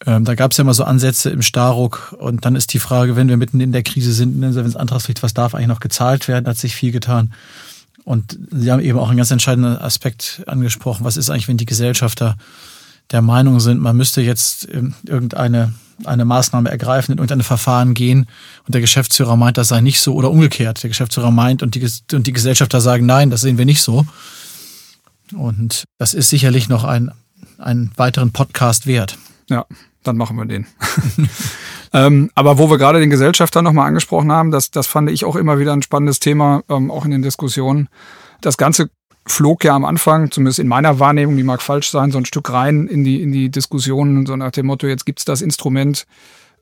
Ähm, 0.05 0.23
da 0.23 0.35
gab 0.35 0.51
es 0.51 0.57
ja 0.57 0.63
mal 0.63 0.75
so 0.75 0.83
Ansätze 0.83 1.31
im 1.31 1.41
Starruck 1.41 2.15
und 2.19 2.45
dann 2.45 2.55
ist 2.55 2.73
die 2.73 2.79
Frage, 2.79 3.15
wenn 3.15 3.27
wir 3.27 3.37
mitten 3.37 3.59
in 3.59 3.71
der 3.71 3.81
Krise 3.81 4.13
sind, 4.13 4.43
Insolvenzantragspflicht, 4.43 5.23
was 5.23 5.33
darf 5.33 5.55
eigentlich 5.55 5.67
noch 5.67 5.79
gezahlt 5.79 6.27
werden? 6.27 6.47
Hat 6.47 6.57
sich 6.57 6.75
viel 6.75 6.91
getan. 6.91 7.33
Und 8.07 8.39
Sie 8.51 8.71
haben 8.71 8.79
eben 8.79 8.97
auch 8.97 9.09
einen 9.09 9.17
ganz 9.17 9.31
entscheidenden 9.31 9.77
Aspekt 9.79 10.41
angesprochen. 10.47 11.03
Was 11.03 11.17
ist 11.17 11.29
eigentlich, 11.29 11.49
wenn 11.49 11.57
die 11.57 11.65
Gesellschafter 11.65 12.37
der 13.11 13.21
Meinung 13.21 13.59
sind, 13.59 13.81
man 13.81 13.97
müsste 13.97 14.21
jetzt 14.21 14.63
irgendeine 14.63 15.73
eine 16.05 16.23
Maßnahme 16.23 16.69
ergreifen, 16.69 17.11
in 17.11 17.17
irgendein 17.17 17.43
Verfahren 17.43 17.93
gehen 17.93 18.27
und 18.65 18.73
der 18.73 18.79
Geschäftsführer 18.79 19.35
meint, 19.35 19.57
das 19.57 19.67
sei 19.67 19.81
nicht 19.81 19.99
so 19.99 20.13
oder 20.13 20.31
umgekehrt. 20.31 20.83
Der 20.83 20.89
Geschäftsführer 20.89 21.31
meint 21.31 21.61
und 21.61 21.75
die, 21.75 21.85
und 22.13 22.27
die 22.27 22.31
Gesellschafter 22.31 22.79
sagen, 22.79 23.05
nein, 23.05 23.29
das 23.29 23.41
sehen 23.41 23.57
wir 23.57 23.65
nicht 23.65 23.81
so. 23.81 24.05
Und 25.35 25.83
das 25.97 26.13
ist 26.13 26.29
sicherlich 26.29 26.69
noch 26.69 26.85
ein, 26.85 27.11
einen 27.57 27.91
weiteren 27.97 28.31
Podcast 28.31 28.87
wert. 28.87 29.17
Ja, 29.49 29.65
dann 30.03 30.15
machen 30.15 30.37
wir 30.37 30.45
den. 30.45 30.65
Ähm, 31.93 32.29
aber 32.35 32.57
wo 32.57 32.69
wir 32.69 32.77
gerade 32.77 32.99
den 32.99 33.09
Gesellschafter 33.09 33.61
nochmal 33.61 33.87
angesprochen 33.87 34.31
haben, 34.31 34.51
das, 34.51 34.71
das 34.71 34.87
fand 34.87 35.09
ich 35.09 35.25
auch 35.25 35.35
immer 35.35 35.59
wieder 35.59 35.73
ein 35.73 35.81
spannendes 35.81 36.19
Thema, 36.19 36.63
ähm, 36.69 36.91
auch 36.91 37.05
in 37.05 37.11
den 37.11 37.21
Diskussionen. 37.21 37.89
Das 38.41 38.57
Ganze 38.57 38.89
flog 39.25 39.63
ja 39.63 39.75
am 39.75 39.85
Anfang, 39.85 40.31
zumindest 40.31 40.59
in 40.59 40.67
meiner 40.67 40.99
Wahrnehmung, 40.99 41.37
die 41.37 41.43
mag 41.43 41.61
falsch 41.61 41.89
sein, 41.89 42.11
so 42.11 42.17
ein 42.17 42.25
Stück 42.25 42.51
rein 42.51 42.87
in 42.87 43.03
die, 43.03 43.21
in 43.21 43.31
die 43.31 43.49
Diskussionen, 43.49 44.25
so 44.25 44.35
nach 44.35 44.51
dem 44.51 44.67
Motto, 44.67 44.87
jetzt 44.87 45.05
gibt's 45.05 45.25
das 45.25 45.41
Instrument 45.41 46.05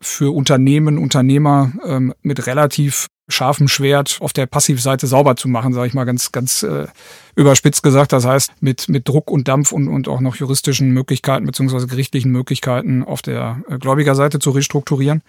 für 0.02 0.34
Unternehmen, 0.34 0.98
Unternehmer 0.98 1.72
ähm, 1.86 2.14
mit 2.22 2.48
relativ 2.48 3.08
scharfem 3.28 3.68
Schwert 3.68 4.18
auf 4.20 4.34
der 4.34 4.46
Passivseite 4.46 5.08
sauber 5.08 5.36
zu 5.36 5.48
machen, 5.48 5.74
sage 5.74 5.88
ich 5.88 5.94
mal 5.94 6.06
ganz, 6.06 6.32
ganz 6.32 6.64
äh, 6.64 6.88
überspitzt 7.36 7.82
gesagt. 7.82 8.14
Das 8.14 8.26
heißt, 8.26 8.52
mit, 8.62 8.88
mit 8.88 9.08
Druck 9.08 9.32
und 9.32 9.48
Dampf 9.48 9.72
und, 9.72 9.88
und 9.88 10.08
auch 10.08 10.22
noch 10.22 10.36
juristischen 10.36 10.92
Möglichkeiten 10.92 11.46
beziehungsweise 11.46 11.88
gerichtlichen 11.88 12.32
Möglichkeiten 12.32 13.04
auf 13.04 13.22
der 13.22 13.64
äh, 13.70 13.78
Gläubigerseite 13.80 14.40
zu 14.40 14.52
restrukturieren. 14.52 15.22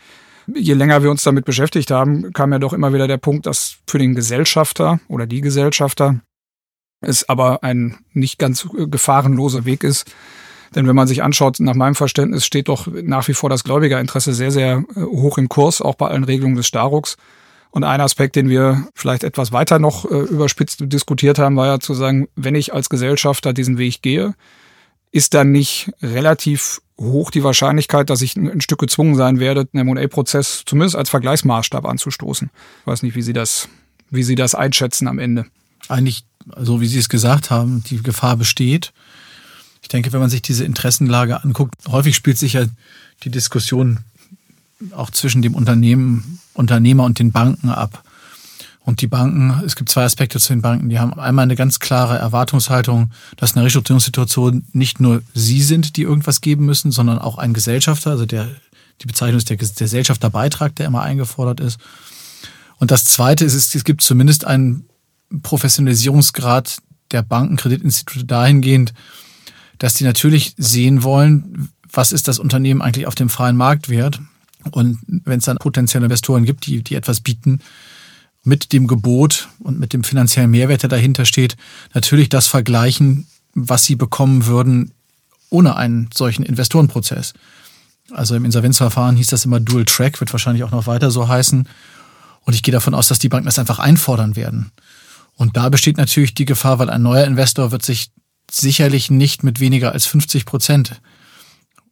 Je 0.55 0.75
länger 0.75 1.03
wir 1.03 1.11
uns 1.11 1.23
damit 1.23 1.45
beschäftigt 1.45 1.91
haben, 1.91 2.33
kam 2.33 2.53
ja 2.53 2.59
doch 2.59 2.73
immer 2.73 2.93
wieder 2.93 3.09
der 3.09 3.17
Punkt, 3.17 3.47
dass 3.47 3.79
für 3.89 3.99
den 3.99 4.15
Gesellschafter 4.15 5.01
oder 5.09 5.27
die 5.27 5.41
Gesellschafter 5.41 6.21
es 7.01 7.29
aber 7.29 7.63
ein 7.65 7.99
nicht 8.13 8.39
ganz 8.39 8.69
äh, 8.77 8.87
gefahrenloser 8.87 9.65
Weg 9.65 9.85
ist, 9.85 10.11
denn 10.75 10.87
wenn 10.87 10.97
man 10.97 11.07
sich 11.07 11.23
anschaut, 11.23 11.61
nach 11.61 11.75
meinem 11.75 11.95
Verständnis 11.95 12.45
steht 12.45 12.69
doch 12.69 12.87
nach 12.87 13.27
wie 13.29 13.35
vor 13.35 13.49
das 13.49 13.65
Gläubigerinteresse 13.65 14.35
sehr, 14.35 14.51
sehr 14.51 14.85
äh, 14.95 15.01
hoch 15.01 15.39
im 15.39 15.49
Kurs, 15.49 15.81
auch 15.81 15.95
bei 15.95 16.09
allen 16.09 16.25
Regelungen 16.25 16.57
des 16.57 16.67
Starucks. 16.67 17.17
Und 17.71 17.85
ein 17.85 18.01
Aspekt, 18.01 18.37
den 18.37 18.49
wir 18.49 18.87
vielleicht 18.95 19.25
etwas 19.25 19.53
weiter 19.53 19.79
noch 19.79 20.05
äh, 20.11 20.15
überspitzt 20.15 20.81
diskutiert 20.81 21.39
haben, 21.39 21.57
war 21.57 21.67
ja 21.67 21.81
zu 21.81 21.95
sagen, 21.95 22.29
wenn 22.37 22.55
ich 22.55 22.73
als 22.73 22.89
Gesellschafter 22.89 23.53
diesen 23.53 23.79
Weg 23.79 24.03
gehe, 24.03 24.35
ist 25.13 25.35
dann 25.35 25.53
nicht 25.53 25.91
relativ 26.03 26.81
hoch 26.99 27.31
die 27.31 27.45
Wahrscheinlichkeit, 27.45 28.11
dass 28.11 28.23
ich 28.23 28.37
ein, 28.37 28.61
Stück 28.61 28.79
gezwungen 28.79 29.17
sein 29.17 29.39
werde, 29.39 29.69
einen 29.73 29.89
M&A-Prozess 29.89 30.63
zumindest 30.65 30.97
als 30.97 31.11
Vergleichsmaßstab 31.11 31.85
anzustoßen. 31.85 32.51
Ich 32.81 32.87
weiß 32.87 33.03
nicht, 33.03 33.15
wie 33.15 33.23
Sie 33.23 33.33
das, 33.33 33.69
wie 34.11 34.23
Sie 34.23 34.35
das 34.35 34.55
einschätzen 34.55 35.09
am 35.09 35.19
Ende. 35.19 35.47
Eigentlich, 35.89 36.25
so 36.57 36.81
wie 36.81 36.87
Sie 36.87 36.99
es 36.99 37.09
gesagt 37.09 37.51
haben, 37.51 37.85
die 37.85 38.03
Gefahr 38.03 38.37
besteht. 38.37 38.93
Ich 39.83 39.89
denke, 39.89 40.13
wenn 40.13 40.21
man 40.21 40.31
sich 40.31 40.43
diese 40.43 40.65
Interessenlage 40.65 41.43
anguckt, 41.43 41.75
häufig 41.89 42.17
spielt 42.17 42.39
sich 42.39 42.55
ja 42.55 42.65
die 43.23 43.31
Diskussion 43.31 44.01
auch 44.93 45.11
zwischen 45.11 45.43
dem 45.43 45.55
Unternehmen, 45.55 46.41
Unternehmer 46.57 47.05
und 47.05 47.19
den 47.19 47.33
Banken 47.33 47.71
ab. 47.71 48.03
Und 48.87 49.01
die 49.01 49.09
Banken, 49.09 49.65
es 49.67 49.75
gibt 49.75 49.89
zwei 49.89 50.05
Aspekte 50.05 50.39
zu 50.39 50.53
den 50.53 50.63
Banken. 50.63 50.89
Die 50.89 51.01
haben 51.01 51.13
einmal 51.19 51.43
eine 51.43 51.57
ganz 51.57 51.81
klare 51.81 52.19
Erwartungshaltung, 52.19 53.11
dass 53.37 53.51
in 53.51 53.57
einer 53.57 53.67
Restrukturierungssituation 53.67 54.65
nicht 54.73 55.01
nur 55.01 55.23
sie 55.35 55.61
sind, 55.61 55.97
die 55.97 56.03
irgendwas 56.03 56.41
geben 56.41 56.67
müssen, 56.67 56.93
sondern 56.93 57.19
auch 57.19 57.37
ein 57.37 57.53
Gesellschafter, 57.53 58.13
also 58.13 58.27
der, 58.27 58.49
die 59.03 59.07
Bezeichnung 59.07 59.39
ist 59.39 59.51
der 59.51 59.57
Gesellschafterbeitrag, 59.57 60.77
der 60.77 60.87
immer 60.87 61.03
eingefordert 61.03 61.59
ist. 61.59 61.81
Und 62.79 62.93
das 62.93 63.03
zweite 63.03 63.45
ist, 63.45 63.75
es 63.75 63.83
gibt 63.83 64.03
zumindest 64.03 64.45
einen 64.45 64.89
Professionalisierungsgrad 65.43 66.77
der 67.11 67.23
Bankenkreditinstitute 67.23 68.25
dahingehend, 68.25 68.95
dass 69.79 69.95
die 69.95 70.05
natürlich 70.05 70.55
sehen 70.59 71.03
wollen, 71.03 71.71
was 71.91 72.13
ist 72.13 72.29
das 72.29 72.39
Unternehmen 72.39 72.83
eigentlich 72.83 73.09
auf 73.09 73.17
dem 73.17 73.31
freien 73.31 73.57
Markt 73.57 73.89
wert 73.89 74.21
und 74.71 74.99
wenn 75.07 75.39
es 75.39 75.45
dann 75.45 75.57
potenzielle 75.59 76.07
Investoren 76.07 76.45
gibt, 76.45 76.67
die, 76.67 76.83
die 76.83 76.95
etwas 76.95 77.21
bieten, 77.21 77.61
mit 78.47 78.73
dem 78.73 78.87
Gebot 78.87 79.49
und 79.59 79.81
mit 79.81 79.93
dem 79.93 80.05
finanziellen 80.05 80.51
Mehrwert, 80.51 80.83
der 80.83 80.89
dahinter 80.89 81.25
steht, 81.25 81.57
natürlich 81.95 82.29
das 82.29 82.47
vergleichen, 82.47 83.27
was 83.55 83.85
sie 83.85 83.97
bekommen 83.97 84.47
würden 84.47 84.93
ohne 85.51 85.77
einen 85.77 86.09
solchen 86.15 86.45
Investorenprozess. 86.45 87.35
Also 88.13 88.37
im 88.37 88.45
Insolvenzverfahren 88.45 89.17
hieß 89.17 89.29
das 89.29 89.45
immer 89.45 89.59
Dual 89.59 89.85
Track, 89.85 90.21
wird 90.21 90.33
wahrscheinlich 90.33 90.63
auch 90.63 90.71
noch 90.71 90.87
weiter 90.87 91.11
so 91.11 91.29
heißen. 91.29 91.69
Und 92.43 92.55
ich 92.55 92.63
gehe 92.63 92.73
davon 92.73 92.95
aus, 92.95 93.09
dass 93.09 93.19
die 93.19 93.29
Banken 93.29 93.47
das 93.47 93.59
einfach 93.59 93.81
einfordern 93.81 94.37
werden. 94.37 94.71
Und 95.35 95.57
da 95.57 95.69
besteht 95.69 95.97
natürlich 95.97 96.35
die 96.35 96.45
Gefahr, 96.45 96.79
weil 96.79 96.91
ein 96.91 97.03
neuer 97.03 97.25
Investor 97.25 97.73
wird 97.73 97.85
sich 97.85 98.11
sicherlich 98.51 99.11
nicht 99.11 99.43
mit 99.43 99.59
weniger 99.59 99.93
als 99.93 100.07
50 100.07 100.45
Prozent 100.45 101.01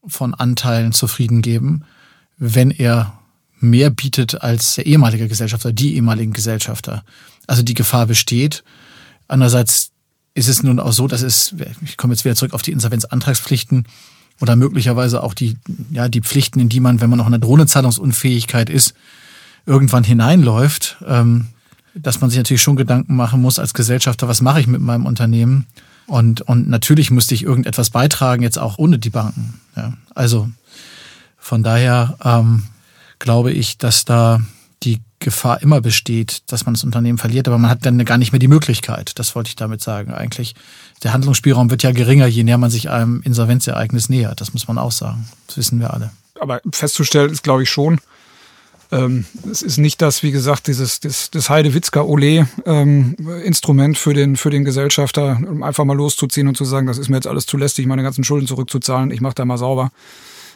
von 0.06 0.34
Anteilen 0.34 0.92
zufrieden 0.92 1.42
geben 1.42 1.84
wenn 2.38 2.70
er 2.70 3.18
mehr 3.60 3.90
bietet 3.90 4.42
als 4.42 4.74
der 4.74 4.86
ehemalige 4.86 5.28
Gesellschafter, 5.28 5.72
die 5.72 5.94
ehemaligen 5.94 6.32
Gesellschafter. 6.32 7.04
Also 7.46 7.62
die 7.62 7.74
Gefahr 7.74 8.06
besteht. 8.06 8.62
Andererseits 9.28 9.90
ist 10.34 10.48
es 10.48 10.62
nun 10.62 10.80
auch 10.80 10.92
so, 10.92 11.06
dass 11.08 11.22
es, 11.22 11.54
ich 11.82 11.96
komme 11.96 12.12
jetzt 12.12 12.24
wieder 12.24 12.34
zurück 12.34 12.54
auf 12.54 12.62
die 12.62 12.72
Insolvenzantragspflichten 12.72 13.86
oder 14.40 14.56
möglicherweise 14.56 15.22
auch 15.22 15.34
die, 15.34 15.56
ja, 15.90 16.08
die 16.08 16.20
Pflichten, 16.20 16.60
in 16.60 16.68
die 16.68 16.80
man, 16.80 17.00
wenn 17.00 17.08
man 17.08 17.18
noch 17.18 17.26
in 17.26 17.32
der 17.32 17.40
Drohnezahlungsunfähigkeit 17.40 18.68
ist, 18.68 18.94
irgendwann 19.64 20.04
hineinläuft, 20.04 20.96
ähm, 21.06 21.46
dass 21.94 22.20
man 22.20 22.30
sich 22.30 22.38
natürlich 22.38 22.62
schon 22.62 22.76
Gedanken 22.76 23.14
machen 23.14 23.40
muss 23.40 23.58
als 23.58 23.72
Gesellschafter, 23.72 24.26
was 24.26 24.42
mache 24.42 24.60
ich 24.60 24.66
mit 24.66 24.80
meinem 24.80 25.06
Unternehmen? 25.06 25.66
Und, 26.06 26.42
und 26.42 26.68
natürlich 26.68 27.10
müsste 27.10 27.34
ich 27.34 27.44
irgendetwas 27.44 27.90
beitragen, 27.90 28.42
jetzt 28.42 28.58
auch 28.58 28.78
ohne 28.78 28.98
die 28.98 29.10
Banken. 29.10 29.60
Ja. 29.76 29.94
Also 30.14 30.50
von 31.44 31.62
daher 31.62 32.16
ähm, 32.24 32.62
glaube 33.18 33.52
ich, 33.52 33.76
dass 33.76 34.06
da 34.06 34.40
die 34.82 35.02
Gefahr 35.18 35.60
immer 35.60 35.82
besteht, 35.82 36.50
dass 36.50 36.64
man 36.64 36.72
das 36.74 36.84
Unternehmen 36.84 37.18
verliert, 37.18 37.46
aber 37.46 37.58
man 37.58 37.70
hat 37.70 37.84
dann 37.84 38.02
gar 38.06 38.16
nicht 38.16 38.32
mehr 38.32 38.38
die 38.38 38.48
Möglichkeit. 38.48 39.18
Das 39.18 39.34
wollte 39.34 39.48
ich 39.48 39.56
damit 39.56 39.82
sagen. 39.82 40.14
Eigentlich, 40.14 40.54
der 41.02 41.12
Handlungsspielraum 41.12 41.68
wird 41.70 41.82
ja 41.82 41.92
geringer, 41.92 42.26
je 42.26 42.44
näher 42.44 42.56
man 42.56 42.70
sich 42.70 42.88
einem 42.88 43.20
Insolvenzereignis 43.22 44.08
nähert. 44.08 44.40
Das 44.40 44.54
muss 44.54 44.68
man 44.68 44.78
auch 44.78 44.90
sagen. 44.90 45.28
Das 45.46 45.58
wissen 45.58 45.80
wir 45.80 45.92
alle. 45.92 46.12
Aber 46.40 46.62
festzustellen 46.72 47.30
ist, 47.30 47.42
glaube 47.42 47.62
ich, 47.62 47.70
schon, 47.70 48.00
ähm, 48.90 49.26
es 49.50 49.60
ist 49.60 49.76
nicht 49.76 50.00
das, 50.00 50.22
wie 50.22 50.30
gesagt, 50.30 50.66
dieses 50.66 51.00
das, 51.00 51.30
das 51.30 51.50
Heidewitzka-Ole-Instrument 51.50 53.96
ähm, 53.96 54.00
für, 54.00 54.14
den, 54.14 54.36
für 54.36 54.48
den 54.48 54.64
Gesellschafter, 54.64 55.38
um 55.46 55.62
einfach 55.62 55.84
mal 55.84 55.96
loszuziehen 55.96 56.48
und 56.48 56.56
zu 56.56 56.64
sagen, 56.64 56.86
das 56.86 56.96
ist 56.96 57.10
mir 57.10 57.16
jetzt 57.16 57.26
alles 57.26 57.44
zu 57.44 57.58
lästig, 57.58 57.86
meine 57.86 58.02
ganzen 58.02 58.24
Schulden 58.24 58.46
zurückzuzahlen, 58.46 59.10
ich 59.10 59.20
mache 59.20 59.34
da 59.34 59.44
mal 59.44 59.58
sauber. 59.58 59.90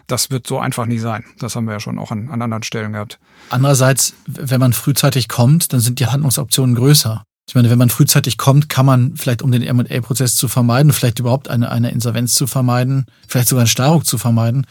Das 0.09 0.31
wird 0.31 0.47
so 0.47 0.59
einfach 0.59 0.87
nicht 0.87 1.03
sein. 1.03 1.25
Das 1.38 1.55
haben 1.55 1.66
wir 1.66 1.75
ja 1.75 1.81
schon 1.81 1.99
auch 1.99 2.11
an, 2.11 2.31
an 2.31 2.42
anderen 2.42 2.64
Stellen 2.64 2.94
gehabt. 2.94 3.21
Andererseits, 3.51 4.14
wenn 4.27 4.59
man 4.59 4.73
frühzeitig 4.73 5.29
kommt, 5.29 5.73
dann 5.73 5.81
sind 5.81 6.01
die 6.01 6.07
Handlungsoptionen 6.07 6.75
größer. 6.75 7.23
Ich 7.47 7.55
meine, 7.55 7.71
wenn 7.71 7.79
man 7.79 7.88
frühzeitig 7.88 8.37
kommt, 8.37 8.68
kann 8.68 8.85
man 8.85 9.16
vielleicht, 9.16 9.42
um 9.42 9.53
den 9.53 9.62
M&A-Prozess 9.62 10.37
zu 10.37 10.49
vermeiden, 10.49 10.92
vielleicht 10.92 11.18
überhaupt 11.18 11.49
eine, 11.49 11.71
eine 11.71 11.90
Insolvenz 11.90 12.35
zu 12.35 12.47
vermeiden, 12.47 13.07
vielleicht 13.27 13.49
sogar 13.49 13.62
einen 13.62 13.68
Starruck 13.68 14.05
zu 14.05 14.18
vermeiden, 14.18 14.66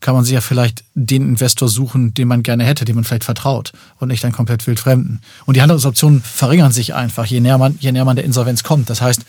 kann 0.00 0.14
man 0.14 0.24
sich 0.24 0.34
ja 0.34 0.40
vielleicht 0.40 0.84
den 0.94 1.22
Investor 1.22 1.68
suchen, 1.68 2.12
den 2.12 2.28
man 2.28 2.42
gerne 2.42 2.64
hätte, 2.64 2.84
dem 2.84 2.96
man 2.96 3.04
vielleicht 3.04 3.24
vertraut 3.24 3.72
und 3.98 4.08
nicht 4.08 4.24
einen 4.24 4.34
komplett 4.34 4.66
wildfremden. 4.66 5.20
Und 5.46 5.56
die 5.56 5.62
Handlungsoptionen 5.62 6.22
verringern 6.22 6.72
sich 6.72 6.94
einfach, 6.94 7.24
je 7.24 7.40
näher 7.40 7.58
man, 7.58 7.76
je 7.80 7.92
näher 7.92 8.04
man 8.04 8.16
der 8.16 8.24
Insolvenz 8.24 8.62
kommt. 8.62 8.90
Das 8.90 9.00
heißt, 9.00 9.24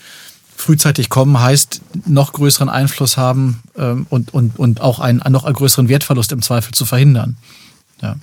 frühzeitig 0.56 1.08
kommen 1.08 1.40
heißt 1.40 1.82
noch 2.06 2.32
größeren 2.32 2.68
Einfluss 2.68 3.16
haben 3.16 3.62
ähm, 3.76 4.06
und, 4.10 4.32
und, 4.32 4.58
und 4.58 4.80
auch 4.80 4.98
einen, 4.98 5.22
noch 5.30 5.50
größeren 5.50 5.88
Wertverlust 5.88 6.32
im 6.32 6.42
Zweifel 6.42 6.72
zu 6.72 6.84
verhindern. 6.84 7.36
Ja. 8.00 8.16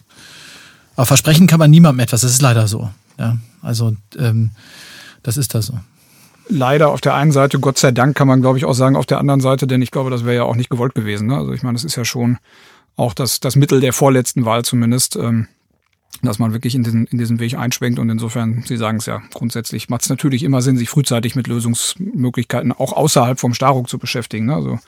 Aber 0.96 1.06
versprechen 1.06 1.48
kann 1.48 1.60
man 1.60 1.72
niemandem 1.72 2.00
etwas, 2.00 2.22
das 2.22 2.32
ist 2.32 2.42
leider 2.42 2.68
so. 2.68 2.90
Ja. 3.18 3.38
Also 3.62 3.96
ähm, 4.18 4.52
das 5.24 5.38
ist 5.38 5.54
da 5.54 5.62
so 5.62 5.78
leider 6.52 6.90
auf 6.90 7.02
der 7.02 7.16
einen 7.16 7.32
Seite, 7.32 7.60
Gott 7.60 7.78
sei 7.78 7.92
Dank 7.92 8.16
kann 8.16 8.28
man 8.28 8.42
glaube 8.42 8.58
ich 8.58 8.66
auch 8.66 8.74
sagen, 8.74 8.96
auf 8.96 9.06
der 9.06 9.20
anderen 9.20 9.40
Seite, 9.40 9.68
denn 9.68 9.82
ich 9.82 9.92
glaube, 9.92 10.10
das 10.10 10.26
wäre 10.26 10.36
ja 10.36 10.44
auch 10.44 10.56
nicht 10.56 10.70
gewollt 10.70 10.94
gewesen. 10.94 11.28
Ne? 11.28 11.38
Also 11.38 11.54
ich 11.54 11.64
meine, 11.64 11.76
das 11.76 11.84
ist 11.84 11.96
ja 11.96 12.06
schon 12.06 12.38
auch 12.98 13.14
das, 13.14 13.40
das 13.40 13.56
Mittel 13.56 13.80
der 13.80 13.94
vorletzten 13.94 14.46
Wahl 14.46 14.64
zumindest, 14.64 15.16
ähm, 15.16 15.48
dass 16.22 16.40
man 16.40 16.54
wirklich 16.54 16.76
in 16.76 16.84
diesen, 16.84 17.06
in 17.06 17.18
diesen 17.18 17.40
Weg 17.40 17.58
einschwenkt 17.58 18.00
und 18.00 18.10
insofern, 18.10 18.64
Sie 18.66 18.78
sagen 18.78 18.98
es 18.98 19.06
ja, 19.06 19.22
grundsätzlich 19.34 19.90
macht 19.90 20.04
es 20.04 20.10
natürlich 20.10 20.44
immer 20.44 20.62
Sinn, 20.62 20.78
sich 20.78 20.90
frühzeitig 20.90 21.36
mit 21.36 21.48
Lösungsmöglichkeiten 21.48 22.72
auch 22.72 22.94
außerhalb 22.94 23.40
vom 23.40 23.54
Staruk 23.54 23.90
zu 23.90 23.98
beschäftigen. 23.98 24.46
Ne? 24.48 24.56
Also 24.56 24.80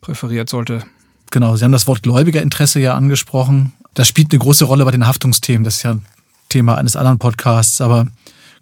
präferiert 0.00 0.48
sollte. 0.48 0.84
Genau, 1.30 1.56
Sie 1.56 1.64
haben 1.64 1.72
das 1.72 1.86
Wort 1.86 2.02
Gläubigerinteresse 2.02 2.80
ja 2.80 2.94
angesprochen. 2.94 3.72
Das 3.94 4.08
spielt 4.08 4.32
eine 4.32 4.38
große 4.38 4.64
Rolle 4.64 4.84
bei 4.84 4.90
den 4.90 5.06
Haftungsthemen. 5.06 5.64
Das 5.64 5.76
ist 5.76 5.82
ja 5.82 5.98
Thema 6.48 6.76
eines 6.76 6.96
anderen 6.96 7.18
Podcasts, 7.18 7.80
aber 7.80 8.06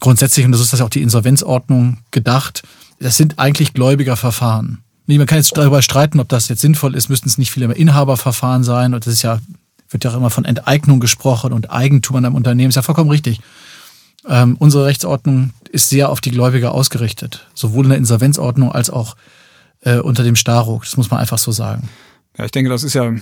grundsätzlich, 0.01 0.45
und 0.47 0.53
das 0.53 0.61
ist 0.61 0.73
das 0.73 0.81
auch 0.81 0.89
die 0.89 1.03
Insolvenzordnung 1.03 1.99
gedacht, 2.11 2.63
das 2.99 3.17
sind 3.17 3.39
eigentlich 3.39 3.75
Gläubigerverfahren. 3.75 4.83
Man 5.07 5.27
kann 5.27 5.39
jetzt 5.39 5.57
darüber 5.57 5.83
streiten, 5.83 6.19
ob 6.19 6.29
das 6.29 6.49
jetzt 6.49 6.61
sinnvoll 6.61 6.97
ist, 6.97 7.09
müssten 7.09 7.29
es 7.29 7.39
nicht 7.39 7.53
viele 7.53 7.69
mehr 7.69 7.77
Inhaberverfahren 7.77 8.65
sein. 8.65 8.93
Und 8.93 9.07
das 9.07 9.15
ist 9.15 9.23
ja, 9.23 9.39
wird 9.91 10.05
ja 10.05 10.11
auch 10.11 10.17
immer 10.17 10.31
von 10.31 10.45
Enteignung 10.45 11.01
gesprochen 11.01 11.53
und 11.53 11.71
Eigentum 11.71 12.17
an 12.17 12.25
einem 12.25 12.35
Unternehmen, 12.35 12.71
ist 12.71 12.77
ja 12.77 12.83
vollkommen 12.83 13.11
richtig. 13.11 13.41
Ähm, 14.29 14.57
unsere 14.59 14.87
Rechtsordnung 14.87 15.53
ist 15.71 15.89
sehr 15.89 16.11
auf 16.11 16.21
die 16.21 16.31
Gläubiger 16.31 16.73
ausgerichtet, 16.73 17.47
sowohl 17.55 17.85
in 17.85 17.91
der 17.91 17.99
Insolvenzordnung 17.99 18.73
als 18.73 18.91
auch 18.91 19.17
äh, 19.83 19.99
unter 19.99 20.25
dem 20.25 20.37
Staruk. 20.37 20.85
Das 20.85 20.97
muss 20.97 21.11
man 21.11 21.21
einfach 21.21 21.39
so 21.39 21.53
sagen. 21.53 21.89
Ja, 22.37 22.45
ich 22.45 22.51
denke, 22.51 22.71
das 22.71 22.83
ist 22.83 22.95
ja, 22.95 23.15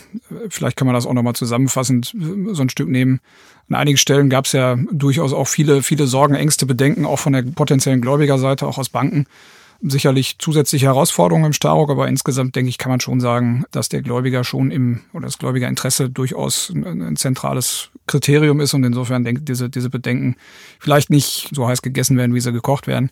vielleicht 0.49 0.77
kann 0.77 0.87
man 0.87 0.95
das 0.95 1.07
auch 1.07 1.13
nochmal 1.13 1.35
zusammenfassend 1.35 2.15
so 2.53 2.63
ein 2.63 2.69
Stück 2.69 2.89
nehmen. 2.89 3.21
An 3.69 3.77
einigen 3.77 3.97
Stellen 3.97 4.29
gab 4.29 4.47
es 4.47 4.53
ja 4.53 4.77
durchaus 4.91 5.33
auch 5.33 5.47
viele, 5.47 5.83
viele 5.83 6.07
Sorgen, 6.07 6.35
Ängste, 6.35 6.67
Bedenken, 6.67 7.07
auch 7.07 7.19
von 7.19 7.33
der 7.33 7.43
potenziellen 7.43 8.01
Gläubigerseite, 8.01 8.67
auch 8.67 8.79
aus 8.79 8.89
Banken. 8.89 9.27
Sicherlich 9.87 10.39
zusätzliche 10.39 10.87
Herausforderungen 10.87 11.47
im 11.47 11.53
Staruk, 11.53 11.91
aber 11.91 12.09
insgesamt 12.09 12.57
denke 12.57 12.71
ich, 12.71 12.79
kann 12.79 12.89
man 12.89 13.01
schon 13.01 13.21
sagen, 13.21 13.65
dass 13.71 13.91
der 13.91 14.01
Gläubiger 14.01 14.43
schon 14.43 14.71
im, 14.71 15.01
oder 15.13 15.27
das 15.27 15.37
Gläubigerinteresse 15.37 16.09
durchaus 16.09 16.71
ein, 16.71 17.03
ein 17.03 17.17
zentrales 17.17 17.91
Kriterium 18.07 18.61
ist 18.61 18.73
und 18.73 18.83
insofern 18.85 19.25
denke 19.25 19.43
diese, 19.43 19.69
diese 19.69 19.91
Bedenken 19.91 20.37
vielleicht 20.79 21.11
nicht 21.11 21.51
so 21.53 21.69
heiß 21.69 21.83
gegessen 21.83 22.17
werden, 22.17 22.35
wie 22.35 22.41
sie 22.41 22.53
gekocht 22.53 22.87
werden. 22.87 23.11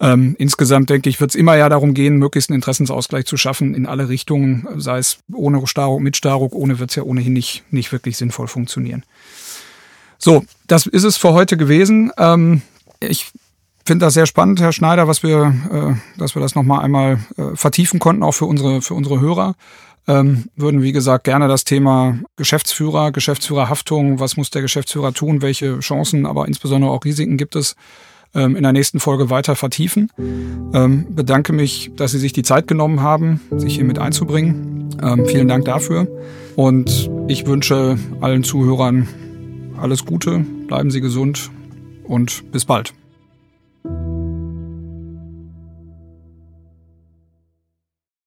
Ähm, 0.00 0.34
insgesamt 0.38 0.88
denke 0.88 1.10
ich, 1.10 1.20
wird 1.20 1.30
es 1.30 1.34
immer 1.34 1.56
ja 1.56 1.68
darum 1.68 1.92
gehen, 1.92 2.16
möglichst 2.16 2.48
einen 2.48 2.56
Interessensausgleich 2.56 3.26
zu 3.26 3.36
schaffen 3.36 3.74
in 3.74 3.86
alle 3.86 4.08
Richtungen, 4.08 4.66
sei 4.78 4.96
es 4.96 5.18
ohne 5.30 5.64
Staruk, 5.66 6.00
mit 6.00 6.16
Staruk, 6.16 6.54
ohne 6.54 6.78
wird 6.78 6.88
es 6.88 6.96
ja 6.96 7.02
ohnehin 7.02 7.34
nicht, 7.34 7.64
nicht 7.70 7.92
wirklich 7.92 8.16
sinnvoll 8.16 8.48
funktionieren. 8.48 9.04
So, 10.16 10.44
das 10.66 10.86
ist 10.86 11.04
es 11.04 11.18
für 11.18 11.34
heute 11.34 11.56
gewesen. 11.56 12.12
Ähm, 12.16 12.62
ich 13.00 13.30
finde 13.84 14.06
das 14.06 14.14
sehr 14.14 14.26
spannend, 14.26 14.60
Herr 14.60 14.72
Schneider, 14.72 15.08
was 15.08 15.22
wir, 15.22 15.54
äh, 15.70 16.18
dass 16.18 16.34
wir 16.34 16.42
das 16.42 16.54
nochmal 16.54 16.84
einmal 16.84 17.18
äh, 17.36 17.54
vertiefen 17.54 17.98
konnten, 17.98 18.22
auch 18.22 18.32
für 18.32 18.46
unsere, 18.46 18.82
für 18.82 18.94
unsere 18.94 19.20
Hörer. 19.20 19.54
Ähm, 20.08 20.46
würden, 20.56 20.82
wie 20.82 20.92
gesagt, 20.92 21.24
gerne 21.24 21.46
das 21.46 21.62
Thema 21.64 22.18
Geschäftsführer, 22.36 23.12
Geschäftsführerhaftung, 23.12 24.18
was 24.18 24.36
muss 24.36 24.50
der 24.50 24.62
Geschäftsführer 24.62 25.12
tun, 25.12 25.42
welche 25.42 25.78
Chancen, 25.78 26.26
aber 26.26 26.48
insbesondere 26.48 26.90
auch 26.90 27.04
Risiken 27.04 27.36
gibt 27.36 27.54
es, 27.54 27.76
ähm, 28.34 28.56
in 28.56 28.62
der 28.62 28.72
nächsten 28.72 28.98
Folge 28.98 29.30
weiter 29.30 29.56
vertiefen. 29.56 30.10
Ähm, 30.74 31.06
bedanke 31.10 31.52
mich, 31.52 31.92
dass 31.96 32.12
Sie 32.12 32.18
sich 32.18 32.32
die 32.32 32.42
Zeit 32.42 32.66
genommen 32.66 33.00
haben, 33.00 33.40
sich 33.56 33.76
hier 33.76 33.84
mit 33.84 33.98
einzubringen. 33.98 34.90
Ähm, 35.02 35.26
vielen 35.26 35.48
Dank 35.48 35.66
dafür. 35.66 36.08
Und 36.56 37.10
ich 37.28 37.46
wünsche 37.46 37.98
allen 38.20 38.42
Zuhörern 38.42 39.08
alles 39.76 40.04
Gute, 40.04 40.40
bleiben 40.66 40.90
Sie 40.90 41.00
gesund 41.00 41.50
und 42.04 42.50
bis 42.52 42.64
bald. 42.64 42.92